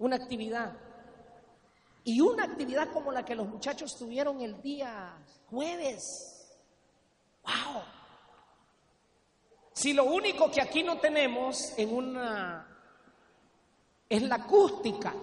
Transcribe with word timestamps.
una 0.00 0.16
actividad. 0.16 0.72
Y 2.02 2.20
una 2.20 2.44
actividad 2.44 2.88
como 2.92 3.12
la 3.12 3.24
que 3.24 3.34
los 3.34 3.46
muchachos 3.46 3.96
tuvieron 3.96 4.40
el 4.40 4.60
día 4.60 5.16
jueves. 5.48 6.58
¡Wow! 7.44 7.82
Si 9.72 9.92
lo 9.92 10.04
único 10.04 10.50
que 10.50 10.60
aquí 10.60 10.82
no 10.82 10.98
tenemos 10.98 11.72
en 11.78 11.94
una 11.94 12.66
es 14.08 14.22
la 14.22 14.34
acústica, 14.36 15.14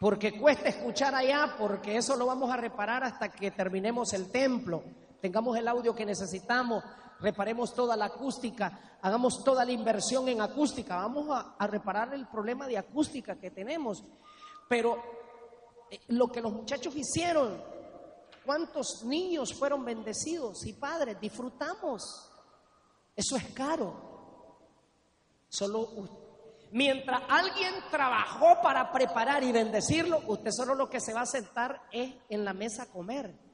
porque 0.00 0.38
cuesta 0.38 0.68
escuchar 0.68 1.14
allá, 1.14 1.54
porque 1.58 1.96
eso 1.96 2.16
lo 2.16 2.26
vamos 2.26 2.50
a 2.50 2.56
reparar 2.56 3.04
hasta 3.04 3.30
que 3.30 3.50
terminemos 3.50 4.12
el 4.12 4.30
templo, 4.30 4.82
tengamos 5.20 5.56
el 5.56 5.68
audio 5.68 5.94
que 5.94 6.04
necesitamos, 6.04 6.82
reparemos 7.20 7.74
toda 7.74 7.96
la 7.96 8.06
acústica, 8.06 8.98
hagamos 9.02 9.44
toda 9.44 9.64
la 9.64 9.72
inversión 9.72 10.28
en 10.28 10.40
acústica, 10.40 10.96
vamos 10.96 11.26
a, 11.30 11.66
reparar 11.66 12.14
el 12.14 12.26
problema 12.26 12.66
de 12.66 12.78
acústica 12.78 13.36
que 13.36 13.50
tenemos. 13.50 14.02
Pero 14.68 15.02
eh, 15.90 16.00
lo 16.08 16.28
que 16.28 16.40
los 16.40 16.52
muchachos 16.52 16.94
hicieron, 16.96 17.62
cuántos 18.44 19.04
niños 19.04 19.54
fueron 19.54 19.84
bendecidos 19.84 20.66
y 20.66 20.72
padres, 20.74 21.20
disfrutamos. 21.20 22.30
Eso 23.14 23.36
es 23.36 23.44
caro. 23.52 24.08
Solo 25.48 25.88
mientras 26.72 27.22
alguien 27.28 27.74
trabajó 27.90 28.62
para 28.62 28.92
preparar 28.92 29.42
y 29.42 29.52
bendecirlo, 29.52 30.22
usted 30.28 30.50
solo 30.52 30.74
lo 30.74 30.88
que 30.88 31.00
se 31.00 31.12
va 31.12 31.22
a 31.22 31.26
sentar 31.26 31.82
es 31.90 32.14
en 32.28 32.44
la 32.44 32.52
mesa 32.52 32.84
a 32.84 32.86
comer. 32.86 33.49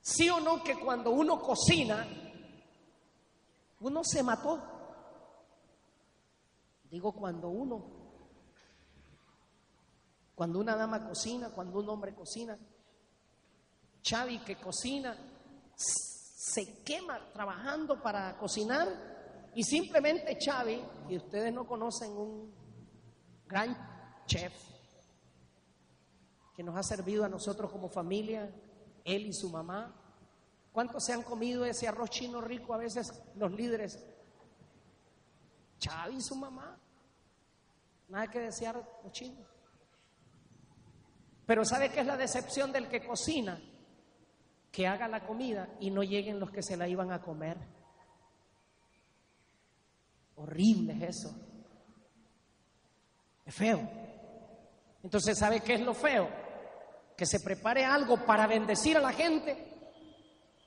Sí 0.00 0.28
o 0.30 0.40
no 0.40 0.62
que 0.62 0.78
cuando 0.78 1.10
uno 1.10 1.40
cocina, 1.40 2.06
uno 3.80 4.02
se 4.04 4.22
mató. 4.22 4.62
Digo 6.90 7.12
cuando 7.12 7.48
uno, 7.48 7.84
cuando 10.34 10.58
una 10.60 10.74
dama 10.74 11.06
cocina, 11.06 11.50
cuando 11.50 11.78
un 11.78 11.88
hombre 11.88 12.14
cocina, 12.14 12.58
Chavi 14.02 14.38
que 14.38 14.56
cocina, 14.56 15.16
se 15.76 16.82
quema 16.82 17.30
trabajando 17.32 18.02
para 18.02 18.38
cocinar 18.38 18.88
y 19.54 19.62
simplemente 19.64 20.38
Chavi, 20.38 20.82
y 21.08 21.16
ustedes 21.16 21.52
no 21.52 21.66
conocen 21.66 22.12
un 22.12 22.54
gran 23.46 23.76
chef 24.26 24.52
que 26.54 26.62
nos 26.62 26.76
ha 26.76 26.82
servido 26.82 27.24
a 27.24 27.28
nosotros 27.28 27.70
como 27.70 27.88
familia, 27.88 28.50
él 29.08 29.26
y 29.26 29.32
su 29.32 29.50
mamá. 29.50 29.94
¿Cuántos 30.72 31.04
se 31.04 31.12
han 31.12 31.22
comido 31.22 31.64
ese 31.64 31.88
arroz 31.88 32.10
chino 32.10 32.40
rico 32.40 32.74
a 32.74 32.78
veces 32.78 33.22
los 33.34 33.52
líderes? 33.52 33.98
Chavi 35.78 36.16
y 36.16 36.20
su 36.20 36.36
mamá. 36.36 36.78
Nada 38.08 38.28
que 38.28 38.40
desear 38.40 38.76
los 39.02 39.12
chinos. 39.12 39.46
Pero 41.46 41.64
¿sabe 41.64 41.90
qué 41.90 42.00
es 42.00 42.06
la 42.06 42.16
decepción 42.16 42.72
del 42.72 42.88
que 42.88 43.06
cocina? 43.06 43.60
Que 44.70 44.86
haga 44.86 45.08
la 45.08 45.26
comida 45.26 45.68
y 45.80 45.90
no 45.90 46.02
lleguen 46.02 46.38
los 46.38 46.50
que 46.50 46.62
se 46.62 46.76
la 46.76 46.86
iban 46.86 47.10
a 47.10 47.22
comer. 47.22 47.56
Horrible 50.36 50.92
es 50.92 51.16
eso. 51.16 51.34
Es 53.46 53.54
feo. 53.54 53.80
Entonces, 55.02 55.38
¿sabe 55.38 55.60
qué 55.60 55.74
es 55.74 55.80
lo 55.80 55.94
feo? 55.94 56.28
Que 57.18 57.26
se 57.26 57.40
prepare 57.40 57.84
algo 57.84 58.24
para 58.24 58.46
bendecir 58.46 58.96
a 58.96 59.00
la 59.00 59.12
gente 59.12 59.68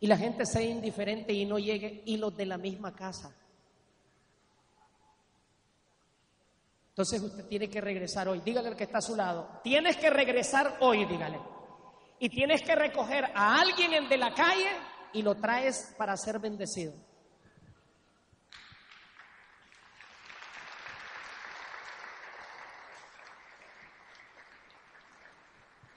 y 0.02 0.06
la 0.06 0.18
gente 0.18 0.46
sea 0.46 0.62
indiferente 0.62 1.32
y 1.32 1.46
no 1.46 1.58
llegue 1.58 2.04
y 2.06 2.18
los 2.18 2.36
de 2.36 2.46
la 2.46 2.58
misma 2.58 2.94
casa. 2.94 3.34
Entonces 6.90 7.22
usted 7.22 7.46
tiene 7.46 7.70
que 7.70 7.80
regresar 7.80 8.28
hoy. 8.28 8.42
Dígale 8.42 8.68
al 8.68 8.76
que 8.76 8.84
está 8.84 8.98
a 8.98 9.02
su 9.02 9.16
lado. 9.16 9.62
Tienes 9.64 9.96
que 9.96 10.10
regresar 10.10 10.78
hoy, 10.82 11.06
dígale. 11.06 11.40
Y 12.20 12.30
tienes 12.30 12.62
que 12.62 12.76
recoger 12.76 13.26
a 13.34 13.60
alguien 13.60 14.10
de 14.10 14.18
la 14.18 14.34
calle 14.34 14.70
y 15.14 15.22
lo 15.22 15.36
traes 15.36 15.96
para 15.98 16.18
ser 16.18 16.38
bendecido. 16.40 16.94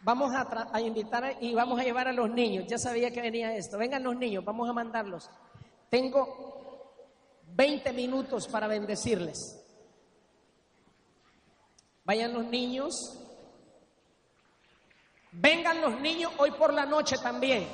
Vamos 0.04 0.34
a, 0.34 0.80
invitar 0.82 1.38
y 1.40 1.54
vamos 1.54 1.80
a 1.80 1.82
llevar 1.82 2.08
a 2.08 2.12
los 2.12 2.28
niños. 2.28 2.66
Ya 2.68 2.76
sabía 2.76 3.10
que 3.10 3.22
venía 3.22 3.56
esto. 3.56 3.78
Vengan 3.78 4.02
los 4.02 4.14
niños, 4.14 4.44
vamos 4.44 4.68
a 4.68 4.74
mandarlos. 4.74 5.30
Tengo 5.88 6.92
20 7.54 7.90
minutos 7.94 8.46
para 8.46 8.66
bendecirles. 8.66 9.64
Vayan 12.04 12.34
los 12.34 12.44
niños. 12.44 13.18
Vengan 15.32 15.80
los 15.80 15.98
niños 15.98 16.32
hoy 16.36 16.50
por 16.50 16.74
la 16.74 16.84
noche 16.84 17.16
también. 17.16 17.66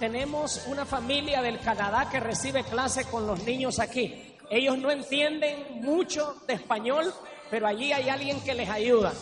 Tenemos 0.00 0.66
una 0.66 0.84
familia 0.84 1.42
del 1.42 1.60
Canadá 1.60 2.08
que 2.10 2.18
recibe 2.18 2.64
clase 2.64 3.04
con 3.04 3.24
los 3.28 3.44
niños 3.44 3.78
aquí. 3.78 4.34
Ellos 4.50 4.78
no 4.78 4.90
entienden 4.90 5.80
mucho 5.80 6.42
de 6.48 6.54
español, 6.54 7.14
pero 7.50 7.68
allí 7.68 7.92
hay 7.92 8.08
alguien 8.08 8.42
que 8.42 8.54
les 8.54 8.68
ayuda. 8.68 9.12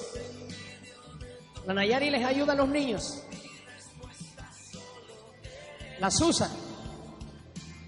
La 1.67 1.75
Nayari 1.75 2.11
les 2.11 2.25
ayuda 2.25 2.55
a 2.55 2.56
los 2.56 2.69
niños. 2.69 3.25
Las 6.00 6.21
usa. 6.21 6.49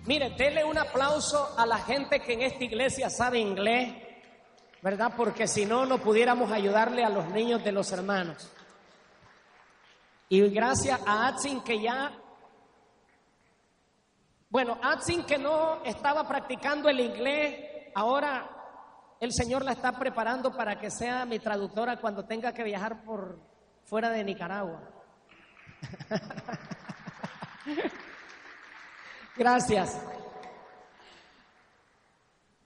Mire, 0.07 0.31
denle 0.37 0.65
un 0.65 0.79
aplauso 0.79 1.59
a 1.59 1.67
la 1.67 1.79
gente 1.79 2.21
que 2.21 2.35
en 2.35 2.43
esta 2.43 2.63
iglesia 2.63 3.11
sabe 3.11 3.39
inglés, 3.39 3.93
¿verdad? 4.83 5.15
Porque 5.17 5.49
si 5.49 5.65
no, 5.65 5.87
no 5.87 5.99
pudiéramos 5.99 6.53
ayudarle 6.53 7.03
a 7.05 7.09
los 7.09 7.29
niños 7.31 7.65
de 7.65 7.73
los 7.73 7.91
hermanos. 7.91 8.51
Y 10.29 10.41
gracias 10.51 11.01
a 11.07 11.27
Atsin 11.27 11.63
que 11.63 11.81
ya, 11.81 12.13
bueno, 14.51 14.79
Atsin 14.83 15.25
que 15.25 15.39
no 15.39 15.83
estaba 15.85 16.29
practicando 16.29 16.89
el 16.89 17.01
inglés, 17.01 17.91
ahora 17.95 18.51
el 19.21 19.33
Señor 19.33 19.65
la 19.65 19.73
está 19.73 19.93
preparando 19.93 20.55
para 20.55 20.79
que 20.79 20.91
sea 20.91 21.25
mi 21.25 21.39
traductora 21.39 22.01
cuando 22.01 22.25
tenga 22.27 22.53
que 22.53 22.63
viajar 22.63 23.05
por 23.05 23.54
fuera 23.85 24.11
de 24.11 24.25
Nicaragua. 24.25 24.81
Gracias. 29.37 30.01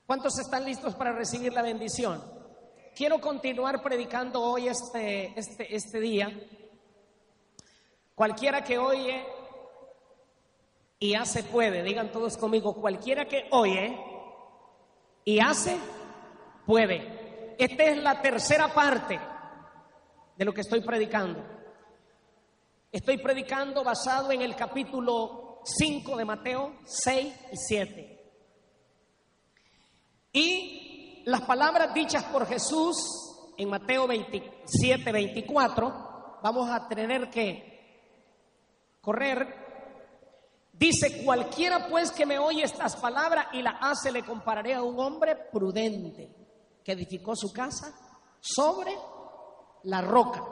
¿Cuántos 0.06 0.38
están 0.38 0.64
listos 0.64 0.94
para 0.94 1.12
recibir 1.12 1.52
la 1.52 1.62
bendición? 1.62 2.22
Quiero 2.94 3.20
continuar 3.20 3.82
predicando 3.82 4.42
hoy 4.42 4.68
este, 4.68 5.38
este, 5.38 5.74
este 5.74 6.00
día. 6.00 6.30
Cualquiera 8.14 8.62
que 8.64 8.78
oye 8.78 9.24
y 10.98 11.14
hace 11.14 11.44
puede, 11.44 11.82
digan 11.82 12.10
todos 12.10 12.36
conmigo, 12.36 12.74
cualquiera 12.74 13.26
que 13.26 13.46
oye 13.50 13.96
y 15.24 15.38
hace 15.38 15.76
puede. 16.66 17.54
Esta 17.58 17.84
es 17.84 17.98
la 17.98 18.20
tercera 18.20 18.68
parte 18.68 19.20
de 20.38 20.44
lo 20.44 20.54
que 20.54 20.60
estoy 20.60 20.80
predicando. 20.82 21.44
Estoy 22.92 23.18
predicando 23.18 23.82
basado 23.82 24.30
en 24.30 24.40
el 24.40 24.54
capítulo 24.54 25.60
5 25.64 26.16
de 26.16 26.24
Mateo 26.24 26.76
6 26.84 27.34
y 27.52 27.56
7. 27.56 28.32
Y 30.32 31.22
las 31.26 31.40
palabras 31.40 31.92
dichas 31.92 32.22
por 32.24 32.46
Jesús 32.46 32.96
en 33.56 33.68
Mateo 33.68 34.06
27, 34.06 35.10
24, 35.10 36.38
vamos 36.40 36.70
a 36.70 36.86
tener 36.86 37.28
que 37.30 38.96
correr. 39.00 39.66
Dice, 40.72 41.24
cualquiera 41.24 41.88
pues 41.88 42.12
que 42.12 42.24
me 42.24 42.38
oye 42.38 42.62
estas 42.62 42.94
palabras 42.94 43.48
y 43.54 43.60
la 43.60 43.78
hace, 43.80 44.12
le 44.12 44.22
compararé 44.22 44.74
a 44.74 44.84
un 44.84 45.00
hombre 45.00 45.34
prudente 45.34 46.32
que 46.84 46.92
edificó 46.92 47.34
su 47.34 47.52
casa 47.52 47.92
sobre 48.40 48.96
la 49.84 50.00
roca. 50.00 50.44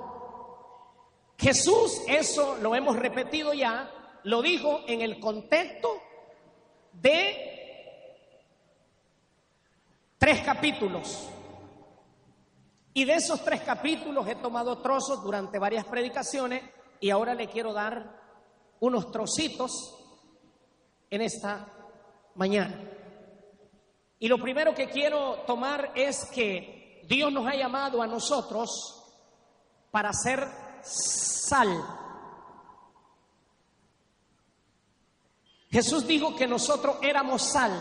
Jesús, 1.39 2.03
eso 2.09 2.57
lo 2.57 2.75
hemos 2.75 2.97
repetido 2.97 3.53
ya, 3.53 3.91
lo 4.25 4.43
dijo 4.43 4.81
en 4.87 5.03
el 5.03 5.21
contexto 5.21 5.89
de 6.93 7.47
tres 10.19 10.41
capítulos. 10.43 11.29
Y 12.95 13.05
de 13.05 13.15
esos 13.15 13.45
tres 13.45 13.61
capítulos 13.61 14.27
he 14.27 14.37
tomado 14.37 14.79
trozos 14.79 15.23
durante 15.23 15.59
varias 15.59 15.85
predicaciones 15.85 16.63
y 16.99 17.11
ahora 17.11 17.35
le 17.35 17.49
quiero 17.49 17.75
dar 17.75 18.19
unos 18.81 19.11
trocitos 19.11 19.95
en 21.11 21.21
esta 21.21 21.69
mañana. 22.35 22.81
Y 24.19 24.29
lo 24.29 24.39
primero 24.39 24.75
que 24.75 24.89
quiero 24.89 25.43
tomar 25.47 25.93
es 25.95 26.25
que 26.35 27.03
Dios 27.07 27.31
nos 27.31 27.47
ha 27.47 27.55
llamado 27.55 28.01
a 28.01 28.07
nosotros 28.07 29.06
para 29.97 30.13
ser 30.13 30.47
sal. 30.83 31.83
Jesús 35.71 36.07
dijo 36.07 36.37
que 36.37 36.47
nosotros 36.47 36.99
éramos 37.01 37.41
sal. 37.41 37.73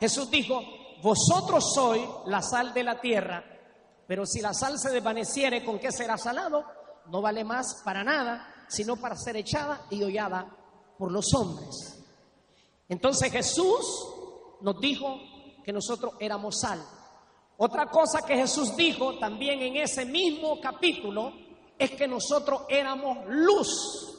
Jesús 0.00 0.30
dijo, 0.30 0.62
vosotros 1.02 1.74
sois 1.74 2.08
la 2.24 2.40
sal 2.40 2.72
de 2.72 2.84
la 2.84 3.02
tierra, 3.02 3.44
pero 4.06 4.24
si 4.24 4.40
la 4.40 4.54
sal 4.54 4.78
se 4.78 4.88
desvaneciere, 4.88 5.62
¿con 5.62 5.78
qué 5.78 5.92
será 5.92 6.16
salado? 6.16 6.64
No 7.08 7.20
vale 7.20 7.44
más 7.44 7.82
para 7.84 8.02
nada, 8.02 8.64
sino 8.66 8.96
para 8.96 9.14
ser 9.14 9.36
echada 9.36 9.82
y 9.90 10.02
hollada 10.02 10.46
por 10.96 11.12
los 11.12 11.34
hombres. 11.34 12.02
Entonces 12.88 13.30
Jesús 13.30 14.08
nos 14.62 14.80
dijo 14.80 15.18
que 15.62 15.74
nosotros 15.74 16.14
éramos 16.18 16.60
sal. 16.60 16.82
Otra 17.58 17.90
cosa 17.90 18.24
que 18.26 18.36
Jesús 18.36 18.74
dijo 18.74 19.18
también 19.18 19.60
en 19.60 19.76
ese 19.76 20.06
mismo 20.06 20.58
capítulo 20.62 21.46
es 21.78 21.90
que 21.92 22.08
nosotros 22.08 22.62
éramos 22.68 23.26
luz. 23.28 24.18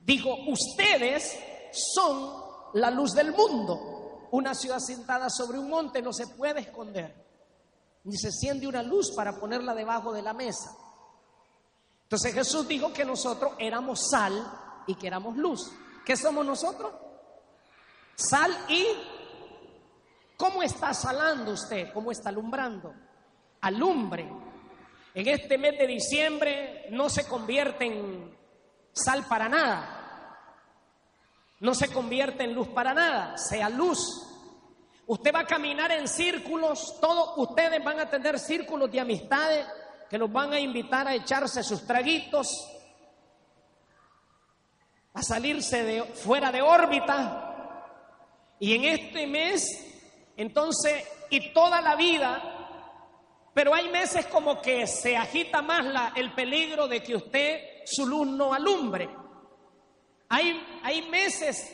Dijo, 0.00 0.34
ustedes 0.46 1.38
son 1.72 2.32
la 2.74 2.90
luz 2.90 3.12
del 3.12 3.32
mundo. 3.32 4.28
Una 4.30 4.54
ciudad 4.54 4.78
sentada 4.78 5.30
sobre 5.30 5.58
un 5.58 5.68
monte 5.68 6.02
no 6.02 6.12
se 6.12 6.26
puede 6.26 6.60
esconder, 6.60 7.14
ni 8.04 8.16
se 8.16 8.28
enciende 8.28 8.66
una 8.66 8.82
luz 8.82 9.10
para 9.12 9.38
ponerla 9.38 9.74
debajo 9.74 10.12
de 10.12 10.22
la 10.22 10.32
mesa. 10.32 10.76
Entonces 12.02 12.32
Jesús 12.34 12.68
dijo 12.68 12.92
que 12.92 13.04
nosotros 13.04 13.52
éramos 13.58 14.08
sal 14.10 14.84
y 14.86 14.94
que 14.94 15.06
éramos 15.06 15.36
luz. 15.36 15.70
¿Qué 16.04 16.16
somos 16.16 16.44
nosotros? 16.44 16.92
Sal 18.16 18.50
y 18.68 18.84
¿Cómo 20.38 20.62
está 20.62 20.94
salando 20.94 21.50
usted? 21.50 21.92
¿Cómo 21.92 22.12
está 22.12 22.28
alumbrando? 22.28 22.94
Alumbre. 23.60 24.32
En 25.18 25.26
este 25.26 25.58
mes 25.58 25.76
de 25.76 25.88
diciembre 25.88 26.86
no 26.90 27.10
se 27.10 27.26
convierte 27.26 27.86
en 27.86 28.38
sal 28.92 29.26
para 29.28 29.48
nada. 29.48 30.38
No 31.58 31.74
se 31.74 31.92
convierte 31.92 32.44
en 32.44 32.54
luz 32.54 32.68
para 32.68 32.94
nada, 32.94 33.36
sea 33.36 33.68
luz. 33.68 33.98
Usted 35.08 35.34
va 35.34 35.40
a 35.40 35.44
caminar 35.44 35.90
en 35.90 36.06
círculos, 36.06 37.00
todos 37.00 37.36
ustedes 37.36 37.82
van 37.82 37.98
a 37.98 38.08
tener 38.08 38.38
círculos 38.38 38.92
de 38.92 39.00
amistades 39.00 39.66
que 40.08 40.18
los 40.18 40.30
van 40.30 40.52
a 40.52 40.60
invitar 40.60 41.08
a 41.08 41.16
echarse 41.16 41.64
sus 41.64 41.84
traguitos, 41.84 42.48
a 45.14 45.22
salirse 45.24 45.82
de 45.82 46.04
fuera 46.04 46.52
de 46.52 46.62
órbita. 46.62 47.88
Y 48.60 48.72
en 48.72 48.84
este 48.84 49.26
mes 49.26 49.84
entonces, 50.36 51.02
y 51.28 51.52
toda 51.52 51.80
la 51.80 51.96
vida, 51.96 52.57
pero 53.58 53.74
hay 53.74 53.88
meses 53.88 54.24
como 54.26 54.62
que 54.62 54.86
se 54.86 55.16
agita 55.16 55.62
más 55.62 56.12
el 56.14 56.32
peligro 56.32 56.86
de 56.86 57.02
que 57.02 57.16
usted 57.16 57.60
su 57.84 58.06
luz 58.06 58.24
no 58.28 58.54
alumbre. 58.54 59.08
Hay, 60.28 60.64
hay 60.84 61.02
meses 61.10 61.68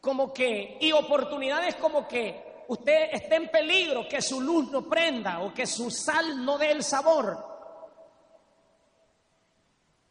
como 0.00 0.32
que, 0.32 0.78
y 0.80 0.92
oportunidades 0.92 1.74
como 1.74 2.06
que 2.06 2.64
usted 2.68 3.08
esté 3.10 3.34
en 3.34 3.48
peligro, 3.48 4.06
que 4.08 4.22
su 4.22 4.40
luz 4.40 4.70
no 4.70 4.88
prenda 4.88 5.40
o 5.40 5.52
que 5.52 5.66
su 5.66 5.90
sal 5.90 6.44
no 6.44 6.58
dé 6.58 6.70
el 6.70 6.84
sabor. 6.84 7.44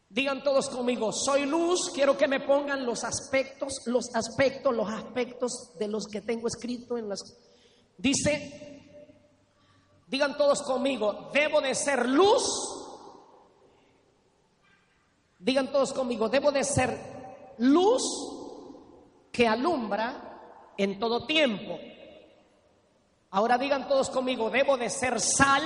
Digan 0.09 0.43
todos 0.43 0.67
conmigo, 0.67 1.13
soy 1.13 1.45
luz, 1.45 1.91
quiero 1.91 2.17
que 2.17 2.27
me 2.27 2.41
pongan 2.41 2.85
los 2.85 3.05
aspectos, 3.05 3.83
los 3.85 4.13
aspectos, 4.13 4.75
los 4.75 4.89
aspectos 4.89 5.77
de 5.79 5.87
los 5.87 6.07
que 6.07 6.19
tengo 6.19 6.49
escrito 6.49 6.97
en 6.97 7.07
las 7.07 7.21
Dice, 7.97 8.72
digan 10.07 10.37
todos 10.37 10.61
conmigo, 10.61 11.29
debo 11.33 11.61
de 11.61 11.75
ser 11.75 12.07
luz. 12.07 12.43
Digan 15.39 15.71
todos 15.71 15.91
conmigo, 15.93 16.29
debo 16.29 16.51
de 16.51 16.63
ser 16.63 17.55
luz 17.57 18.03
que 19.31 19.47
alumbra 19.47 20.71
en 20.77 20.99
todo 20.99 21.25
tiempo. 21.25 21.77
Ahora 23.31 23.57
digan 23.57 23.87
todos 23.87 24.09
conmigo, 24.09 24.49
debo 24.49 24.77
de 24.77 24.89
ser 24.89 25.19
sal 25.19 25.63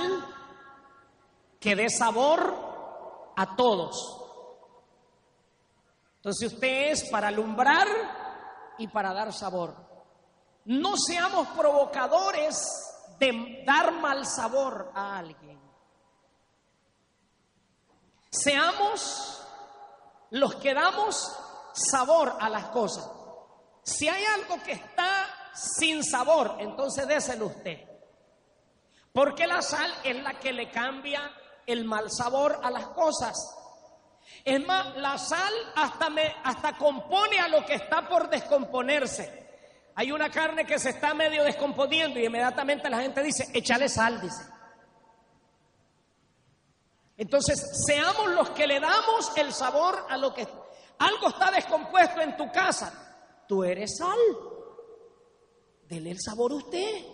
que 1.60 1.76
dé 1.76 1.90
sabor 1.90 3.32
a 3.36 3.56
todos. 3.56 4.18
Entonces 6.16 6.52
usted 6.52 6.90
es 6.90 7.08
para 7.10 7.28
alumbrar 7.28 7.86
y 8.78 8.88
para 8.88 9.12
dar 9.12 9.32
sabor. 9.32 9.76
No 10.64 10.96
seamos 10.96 11.46
provocadores 11.48 12.87
de 13.18 13.62
dar 13.66 13.92
mal 13.92 14.24
sabor 14.26 14.92
a 14.94 15.18
alguien. 15.18 15.58
Seamos 18.30 19.42
los 20.30 20.54
que 20.56 20.74
damos 20.74 21.36
sabor 21.72 22.36
a 22.40 22.48
las 22.48 22.66
cosas. 22.66 23.10
Si 23.82 24.08
hay 24.08 24.24
algo 24.24 24.62
que 24.62 24.72
está 24.72 25.26
sin 25.54 26.04
sabor, 26.04 26.56
entonces 26.60 27.06
déselo 27.08 27.46
usted. 27.46 27.88
Porque 29.12 29.46
la 29.46 29.62
sal 29.62 29.92
es 30.04 30.22
la 30.22 30.38
que 30.38 30.52
le 30.52 30.70
cambia 30.70 31.32
el 31.66 31.84
mal 31.84 32.10
sabor 32.10 32.60
a 32.62 32.70
las 32.70 32.88
cosas. 32.88 33.34
Es 34.44 34.64
más, 34.64 34.96
la 34.96 35.18
sal 35.18 35.52
hasta, 35.74 36.10
me, 36.10 36.36
hasta 36.44 36.76
compone 36.76 37.38
a 37.38 37.48
lo 37.48 37.64
que 37.64 37.74
está 37.74 38.06
por 38.06 38.28
descomponerse. 38.28 39.47
Hay 39.98 40.12
una 40.12 40.30
carne 40.30 40.64
que 40.64 40.78
se 40.78 40.90
está 40.90 41.12
medio 41.12 41.42
descomponiendo 41.42 42.20
y 42.20 42.26
inmediatamente 42.26 42.88
la 42.88 43.00
gente 43.00 43.20
dice, 43.20 43.48
échale 43.52 43.88
sal, 43.88 44.20
dice. 44.20 44.44
Entonces, 47.16 47.84
seamos 47.84 48.28
los 48.28 48.50
que 48.50 48.68
le 48.68 48.78
damos 48.78 49.32
el 49.36 49.52
sabor 49.52 50.06
a 50.08 50.16
lo 50.16 50.32
que... 50.32 50.46
Algo 51.00 51.30
está 51.30 51.50
descompuesto 51.50 52.20
en 52.20 52.36
tu 52.36 52.48
casa. 52.52 53.42
Tú 53.48 53.64
eres 53.64 53.96
sal. 53.98 54.16
Dele 55.88 56.12
el 56.12 56.20
sabor 56.20 56.52
a 56.52 56.54
usted. 56.54 57.04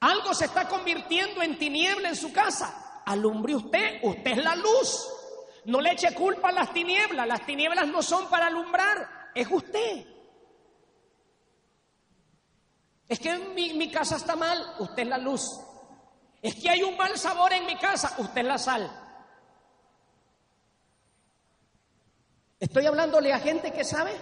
Algo 0.00 0.34
se 0.34 0.46
está 0.46 0.66
convirtiendo 0.66 1.42
en 1.42 1.56
tiniebla 1.56 2.08
en 2.08 2.16
su 2.16 2.32
casa. 2.32 3.02
Alumbre 3.06 3.54
usted. 3.54 4.00
Usted 4.02 4.32
es 4.32 4.42
la 4.42 4.56
luz. 4.56 5.08
No 5.66 5.80
le 5.80 5.92
eche 5.92 6.12
culpa 6.12 6.48
a 6.48 6.52
las 6.52 6.72
tinieblas. 6.72 7.28
Las 7.28 7.46
tinieblas 7.46 7.86
no 7.86 8.02
son 8.02 8.28
para 8.28 8.48
alumbrar. 8.48 9.30
Es 9.32 9.46
usted. 9.48 10.13
Es 13.08 13.18
que 13.18 13.36
mi, 13.38 13.74
mi 13.74 13.90
casa 13.90 14.16
está 14.16 14.34
mal, 14.36 14.76
usted 14.78 15.02
es 15.02 15.08
la 15.08 15.18
luz. 15.18 15.42
Es 16.40 16.54
que 16.56 16.70
hay 16.70 16.82
un 16.82 16.96
mal 16.96 17.16
sabor 17.18 17.52
en 17.52 17.66
mi 17.66 17.76
casa, 17.76 18.14
usted 18.18 18.40
es 18.42 18.46
la 18.46 18.58
sal. 18.58 19.00
Estoy 22.60 22.86
hablándole 22.86 23.32
a 23.32 23.38
gente 23.40 23.72
que 23.72 23.84
sabe. 23.84 24.12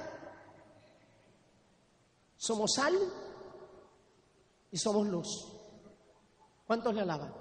Somos 2.37 2.75
sal 2.75 2.95
y 4.71 4.77
somos 4.77 5.07
luz. 5.07 5.29
¿Cuántos 6.67 6.95
le 6.95 7.03
alaban? 7.03 7.33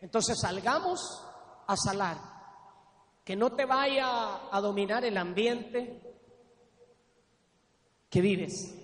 Entonces 0.00 0.40
salgamos 0.40 1.26
a 1.66 1.76
salar. 1.76 2.16
Que 3.24 3.36
no 3.36 3.52
te 3.52 3.66
vaya 3.66 4.48
a 4.50 4.60
dominar 4.60 5.04
el 5.04 5.16
ambiente 5.16 6.00
que 8.08 8.20
vives. 8.20 8.81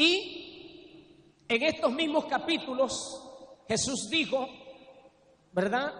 Y 0.00 1.44
en 1.46 1.62
estos 1.62 1.92
mismos 1.92 2.24
capítulos 2.24 3.22
Jesús 3.68 4.08
dijo, 4.08 4.48
¿verdad? 5.52 5.92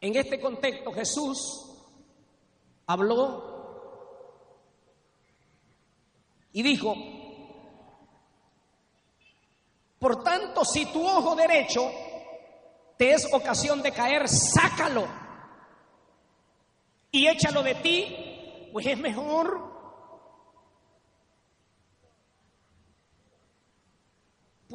En 0.00 0.14
este 0.14 0.40
contexto 0.40 0.92
Jesús 0.92 1.36
habló 2.86 3.56
y 6.52 6.62
dijo, 6.62 6.94
por 9.98 10.22
tanto, 10.22 10.64
si 10.64 10.86
tu 10.92 11.04
ojo 11.04 11.34
derecho 11.34 11.90
te 12.96 13.10
es 13.14 13.28
ocasión 13.34 13.82
de 13.82 13.90
caer, 13.90 14.28
sácalo 14.28 15.08
y 17.10 17.26
échalo 17.26 17.64
de 17.64 17.74
ti, 17.74 18.70
pues 18.72 18.86
es 18.86 18.98
mejor 19.00 19.75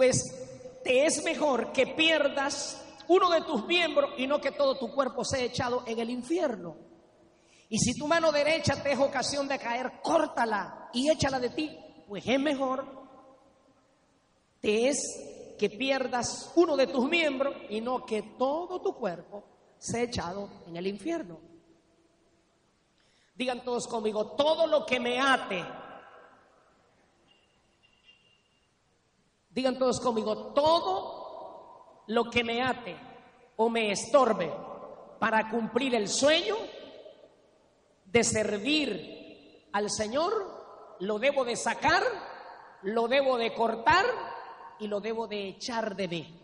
pues 0.01 0.34
te 0.84 1.05
es 1.05 1.24
mejor 1.24 1.72
que 1.72 1.86
pierdas 1.86 2.84
uno 3.08 3.29
de 3.29 3.41
tus 3.41 3.67
miembros 3.67 4.10
y 4.17 4.25
no 4.25 4.41
que 4.41 4.50
todo 4.50 4.79
tu 4.79 4.91
cuerpo 4.91 5.24
sea 5.24 5.43
echado 5.43 5.84
en 5.86 6.00
el 6.00 6.10
infierno. 6.10 6.75
Y 7.70 7.77
si 7.77 7.93
tu 7.93 8.08
mano 8.08 8.31
derecha 8.31 8.81
te 8.81 8.93
es 8.93 8.98
ocasión 8.98 9.48
de 9.48 9.60
caer, 9.60 10.01
córtala 10.01 10.89
y 10.91 11.08
échala 11.08 11.39
de 11.39 11.51
ti, 11.51 11.77
pues 12.08 12.24
es 12.25 12.39
mejor 12.39 12.84
te 14.60 14.89
es 14.89 15.55
que 15.60 15.70
pierdas 15.70 16.51
uno 16.55 16.75
de 16.75 16.88
tus 16.88 17.08
miembros 17.08 17.55
y 17.70 17.79
no 17.79 18.03
que 18.03 18.24
todo 18.39 18.81
tu 18.81 18.96
cuerpo 18.96 19.43
sea 19.77 20.01
echado 20.01 20.50
en 20.65 20.77
el 20.77 20.88
infierno. 20.88 21.39
Digan 23.36 23.63
todos 23.63 23.86
conmigo, 23.86 24.31
todo 24.31 24.65
lo 24.65 24.84
que 24.84 25.00
me 25.00 25.20
ate 25.20 25.63
Digan 29.51 29.77
todos 29.77 30.00
conmigo, 30.00 30.53
todo 30.53 32.03
lo 32.08 32.29
que 32.29 32.43
me 32.43 32.62
ate 32.62 32.96
o 33.58 33.70
me 33.70 33.91
estorbe 33.91 34.51
para 35.20 35.50
cumplir 35.50 35.93
el 35.93 36.08
sueño 36.08 36.55
de 38.05 38.24
servir 38.24 39.70
al 39.74 39.89
Señor, 39.89 40.96
lo 41.00 41.20
debo 41.20 41.46
de 41.46 41.55
sacar, 41.55 42.01
lo 42.84 43.08
debo 43.08 43.38
de 43.38 43.53
cortar 43.53 44.05
y 44.79 44.88
lo 44.88 45.00
debo 45.00 45.27
de 45.27 45.50
echar 45.50 45.96
de 45.96 46.08
mí. 46.08 46.41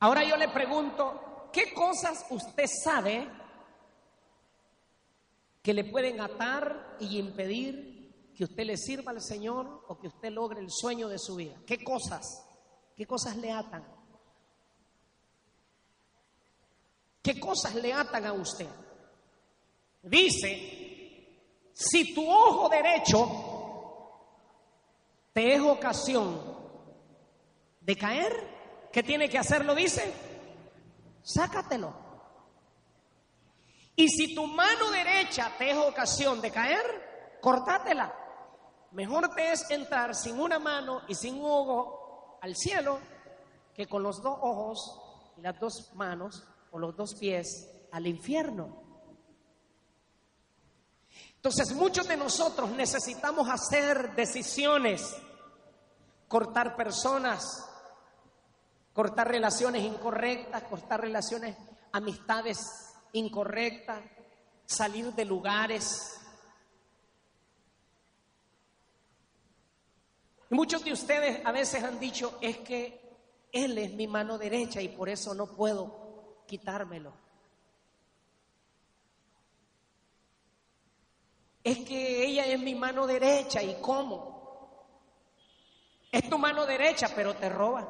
Ahora 0.00 0.22
yo 0.24 0.36
le 0.36 0.48
pregunto, 0.48 1.48
¿qué 1.52 1.72
cosas 1.72 2.26
usted 2.30 2.66
sabe 2.66 3.28
que 5.62 5.74
le 5.74 5.84
pueden 5.84 6.20
atar 6.20 6.96
y 7.00 7.18
impedir 7.18 7.95
que 8.36 8.44
usted 8.44 8.64
le 8.64 8.76
sirva 8.76 9.12
al 9.12 9.22
Señor 9.22 9.84
o 9.88 9.98
que 9.98 10.08
usted 10.08 10.30
logre 10.30 10.60
el 10.60 10.70
sueño 10.70 11.08
de 11.08 11.18
su 11.18 11.36
vida? 11.36 11.56
¿Qué 11.66 11.82
cosas? 11.82 12.46
¿Qué 12.94 13.06
cosas 13.06 13.36
le 13.36 13.50
atan? 13.50 13.84
¿Qué 17.22 17.40
cosas 17.40 17.74
le 17.74 17.92
atan 17.92 18.26
a 18.26 18.32
usted? 18.32 18.68
Dice, 20.02 21.72
si 21.72 22.14
tu 22.14 22.30
ojo 22.30 22.68
derecho 22.68 23.28
te 25.32 25.54
es 25.54 25.60
ocasión 25.60 26.40
de 27.80 27.96
caer, 27.96 28.56
¿Qué 28.96 29.02
tiene 29.02 29.28
que 29.28 29.36
hacerlo? 29.36 29.74
Dice, 29.74 30.10
sácatelo. 31.22 31.92
Y 33.94 34.08
si 34.08 34.34
tu 34.34 34.46
mano 34.46 34.90
derecha 34.90 35.52
te 35.58 35.70
es 35.70 35.76
ocasión 35.76 36.40
de 36.40 36.50
caer, 36.50 37.38
cortátela. 37.42 38.10
Mejor 38.92 39.34
te 39.34 39.52
es 39.52 39.70
entrar 39.70 40.14
sin 40.14 40.40
una 40.40 40.58
mano 40.58 41.02
y 41.08 41.14
sin 41.14 41.34
un 41.36 41.44
ojo 41.44 42.38
al 42.42 42.56
cielo 42.56 42.98
que 43.74 43.86
con 43.86 44.02
los 44.02 44.22
dos 44.22 44.38
ojos 44.40 45.00
y 45.36 45.42
las 45.42 45.58
dos 45.60 45.92
manos 45.94 46.44
o 46.70 46.78
los 46.78 46.96
dos 46.96 47.14
pies 47.14 47.68
al 47.92 48.06
infierno. 48.06 48.82
Entonces 51.36 51.72
muchos 51.74 52.08
de 52.08 52.16
nosotros 52.16 52.70
necesitamos 52.70 53.48
hacer 53.48 54.14
decisiones, 54.16 55.16
cortar 56.26 56.74
personas, 56.74 57.68
cortar 58.92 59.28
relaciones 59.28 59.84
incorrectas, 59.84 60.62
cortar 60.64 61.02
relaciones, 61.02 61.56
amistades 61.92 62.58
incorrectas, 63.12 64.00
salir 64.64 65.12
de 65.14 65.24
lugares. 65.24 66.18
Muchos 70.50 70.84
de 70.84 70.92
ustedes 70.92 71.44
a 71.44 71.52
veces 71.52 71.82
han 71.82 71.98
dicho, 71.98 72.38
es 72.40 72.58
que 72.58 73.00
Él 73.52 73.78
es 73.78 73.92
mi 73.92 74.06
mano 74.06 74.38
derecha 74.38 74.80
y 74.80 74.88
por 74.88 75.08
eso 75.08 75.34
no 75.34 75.46
puedo 75.46 76.44
quitármelo. 76.46 77.12
Es 81.64 81.78
que 81.78 82.24
ella 82.24 82.46
es 82.46 82.60
mi 82.60 82.76
mano 82.76 83.08
derecha 83.08 83.60
y 83.60 83.80
cómo. 83.80 84.36
Es 86.12 86.28
tu 86.30 86.38
mano 86.38 86.64
derecha, 86.64 87.08
pero 87.14 87.34
te 87.34 87.48
roba. 87.48 87.88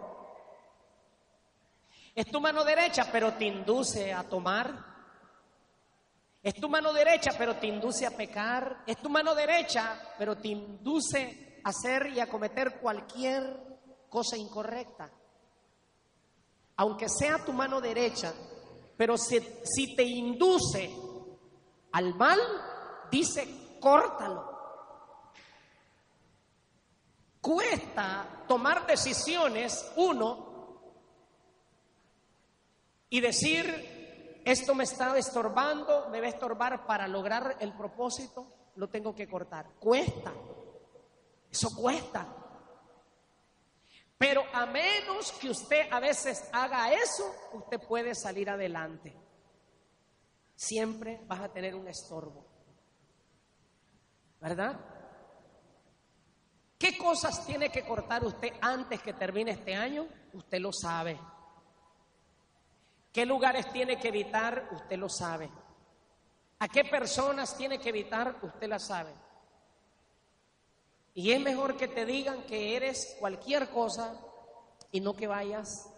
Es 2.14 2.26
tu 2.30 2.40
mano 2.40 2.64
derecha, 2.64 3.06
pero 3.12 3.34
te 3.34 3.44
induce 3.44 4.14
a 4.14 4.22
tomar. 4.22 4.72
Es 6.42 6.54
tu 6.54 6.70
mano 6.70 6.92
derecha, 6.94 7.32
pero 7.36 7.56
te 7.56 7.66
induce 7.66 8.06
a 8.06 8.16
pecar. 8.16 8.82
Es 8.86 8.96
tu 8.96 9.10
mano 9.10 9.34
derecha, 9.34 10.14
pero 10.16 10.36
te 10.36 10.48
induce 10.48 11.55
hacer 11.66 12.06
y 12.14 12.20
a 12.20 12.28
cometer 12.28 12.78
cualquier 12.78 13.61
cosa 14.08 14.37
incorrecta. 14.37 15.11
Aunque 16.76 17.08
sea 17.08 17.44
tu 17.44 17.52
mano 17.52 17.80
derecha, 17.80 18.32
pero 18.96 19.18
si, 19.18 19.40
si 19.64 19.96
te 19.96 20.04
induce 20.04 20.94
al 21.90 22.14
mal, 22.14 22.38
dice, 23.11 23.78
córtalo. 23.80 24.54
Cuesta 27.40 28.44
tomar 28.46 28.87
decisiones, 28.87 29.92
uno, 29.96 30.46
y 33.11 33.20
decir, 33.20 34.42
esto 34.44 34.73
me 34.75 34.85
está 34.85 35.18
estorbando, 35.18 36.11
me 36.11 36.20
va 36.20 36.26
a 36.26 36.30
estorbar 36.30 36.87
para 36.87 37.08
lograr 37.08 37.56
el 37.58 37.73
propósito, 37.73 38.46
lo 38.76 38.88
tengo 38.88 39.16
que 39.16 39.28
cortar. 39.28 39.66
Cuesta, 39.80 40.32
eso 41.56 41.75
cuesta. 41.75 42.26
Pero 44.18 44.44
a 44.52 44.66
menos 44.66 45.32
que 45.32 45.50
usted 45.50 45.88
a 45.90 46.00
veces 46.00 46.48
haga 46.52 46.92
eso, 46.92 47.34
usted 47.52 47.80
puede 47.80 48.14
salir 48.14 48.48
adelante. 48.48 49.14
Siempre 50.54 51.20
vas 51.26 51.40
a 51.40 51.52
tener 51.52 51.75
un 51.75 51.88
estorbo. 51.88 52.46
¿Verdad? 54.40 54.78
¿Qué 56.78 56.96
cosas 56.96 57.44
tiene 57.46 57.70
que 57.70 57.84
cortar 57.86 58.25
usted 58.25 58.52
antes 58.60 59.02
que 59.02 59.12
termine 59.12 59.52
este 59.52 59.75
año? 59.75 60.06
Usted 60.32 60.60
lo 60.60 60.72
sabe. 60.72 61.18
¿Qué 63.12 63.25
lugares 63.25 63.70
tiene 63.72 63.98
que 63.98 64.08
evitar? 64.08 64.68
Usted 64.72 64.98
lo 64.98 65.08
sabe. 65.08 65.50
¿A 66.58 66.68
qué 66.68 66.84
personas 66.84 67.56
tiene 67.56 67.78
que 67.78 67.88
evitar? 67.88 68.38
Usted 68.42 68.68
la 68.68 68.78
sabe. 68.78 69.25
Y 71.18 71.32
es 71.32 71.40
mejor 71.40 71.78
que 71.78 71.88
te 71.88 72.04
digan 72.04 72.42
que 72.42 72.76
eres 72.76 73.16
cualquier 73.18 73.70
cosa 73.70 74.20
y 74.92 75.00
no 75.00 75.14
que 75.14 75.26
vayas 75.26 75.90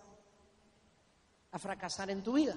a 1.51 1.59
fracasar 1.59 2.09
en 2.11 2.23
tu 2.23 2.35
vida. 2.35 2.55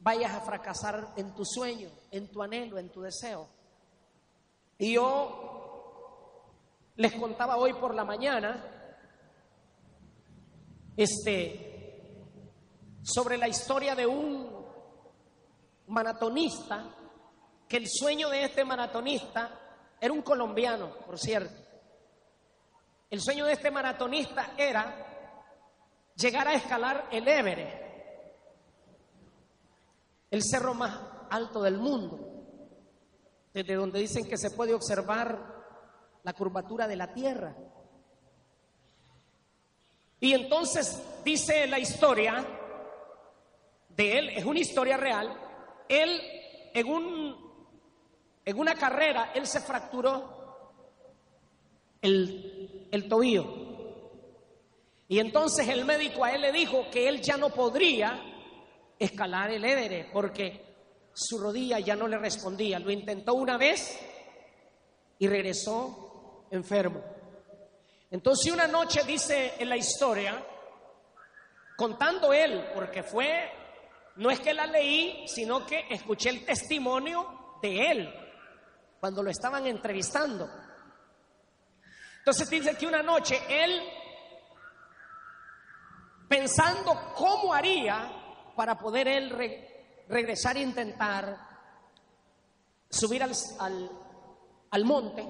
Vayas 0.00 0.32
a 0.32 0.40
fracasar 0.40 1.12
en 1.16 1.34
tu 1.34 1.44
sueño, 1.44 1.90
en 2.10 2.28
tu 2.28 2.42
anhelo, 2.42 2.78
en 2.78 2.88
tu 2.88 3.02
deseo. 3.02 3.46
Y 4.78 4.94
yo 4.94 6.54
les 6.96 7.12
contaba 7.12 7.58
hoy 7.58 7.74
por 7.74 7.94
la 7.94 8.06
mañana, 8.06 8.64
este, 10.96 12.24
sobre 13.02 13.36
la 13.36 13.48
historia 13.48 13.94
de 13.94 14.06
un 14.06 14.48
maratonista, 15.88 16.88
que 17.68 17.76
el 17.76 17.86
sueño 17.86 18.30
de 18.30 18.44
este 18.44 18.64
maratonista 18.64 19.60
era 20.00 20.12
un 20.12 20.22
colombiano, 20.22 20.90
por 21.06 21.18
cierto. 21.18 21.54
El 23.10 23.20
sueño 23.20 23.46
de 23.46 23.52
este 23.52 23.70
maratonista 23.70 24.52
era 24.56 24.96
llegar 26.16 26.48
a 26.48 26.54
escalar 26.54 27.08
el 27.10 27.26
Everest, 27.26 27.76
el 30.30 30.42
cerro 30.42 30.74
más 30.74 30.98
alto 31.30 31.62
del 31.62 31.78
mundo, 31.78 32.18
desde 33.52 33.74
donde 33.74 34.00
dicen 34.00 34.28
que 34.28 34.36
se 34.36 34.50
puede 34.50 34.74
observar 34.74 35.54
la 36.22 36.32
curvatura 36.32 36.88
de 36.88 36.96
la 36.96 37.12
Tierra. 37.12 37.54
Y 40.20 40.32
entonces 40.32 41.02
dice 41.24 41.66
la 41.66 41.78
historia 41.78 42.44
de 43.90 44.18
él, 44.18 44.28
es 44.30 44.44
una 44.44 44.58
historia 44.58 44.96
real, 44.96 45.36
él 45.88 46.20
en, 46.72 46.88
un, 46.88 47.53
en 48.44 48.58
una 48.58 48.74
carrera, 48.74 49.32
él 49.34 49.46
se 49.46 49.60
fracturó 49.60 50.44
el, 52.02 52.88
el 52.90 53.08
tobillo. 53.08 53.46
Y 55.08 55.18
entonces 55.18 55.68
el 55.68 55.84
médico 55.84 56.24
a 56.24 56.32
él 56.32 56.42
le 56.42 56.52
dijo 56.52 56.90
que 56.90 57.08
él 57.08 57.20
ya 57.22 57.36
no 57.36 57.50
podría 57.50 58.20
escalar 58.98 59.50
el 59.50 59.64
Everest 59.64 60.10
porque 60.12 60.62
su 61.14 61.38
rodilla 61.38 61.78
ya 61.78 61.96
no 61.96 62.06
le 62.06 62.18
respondía. 62.18 62.78
Lo 62.78 62.90
intentó 62.90 63.34
una 63.34 63.56
vez 63.56 63.98
y 65.18 65.26
regresó 65.26 66.46
enfermo. 66.50 67.02
Entonces 68.10 68.52
una 68.52 68.66
noche 68.66 69.02
dice 69.06 69.54
en 69.58 69.68
la 69.68 69.76
historia, 69.76 70.44
contando 71.76 72.32
él, 72.32 72.64
porque 72.74 73.02
fue 73.02 73.50
no 74.16 74.30
es 74.30 74.38
que 74.38 74.54
la 74.54 74.66
leí, 74.66 75.26
sino 75.26 75.66
que 75.66 75.86
escuché 75.90 76.30
el 76.30 76.44
testimonio 76.44 77.58
de 77.60 77.90
él 77.90 78.23
cuando 79.04 79.22
lo 79.22 79.28
estaban 79.28 79.66
entrevistando. 79.66 80.48
Entonces 82.20 82.48
dice 82.48 82.74
que 82.74 82.86
una 82.86 83.02
noche 83.02 83.38
él, 83.50 83.82
pensando 86.26 87.12
cómo 87.14 87.52
haría 87.52 88.10
para 88.56 88.78
poder 88.78 89.06
él 89.08 89.28
regresar 90.08 90.56
e 90.56 90.62
intentar 90.62 91.36
subir 92.88 93.22
al, 93.22 93.34
al 94.70 94.84
monte, 94.86 95.28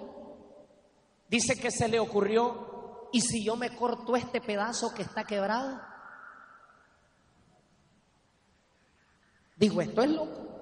dice 1.28 1.58
que 1.58 1.72
se 1.72 1.88
le 1.88 1.98
ocurrió, 1.98 3.08
¿y 3.12 3.22
si 3.22 3.42
yo 3.42 3.56
me 3.56 3.74
corto 3.74 4.14
este 4.14 4.40
pedazo 4.40 4.94
que 4.94 5.02
está 5.02 5.24
quebrado? 5.24 5.80
Dijo, 9.56 9.80
esto 9.80 10.00
es, 10.00 10.10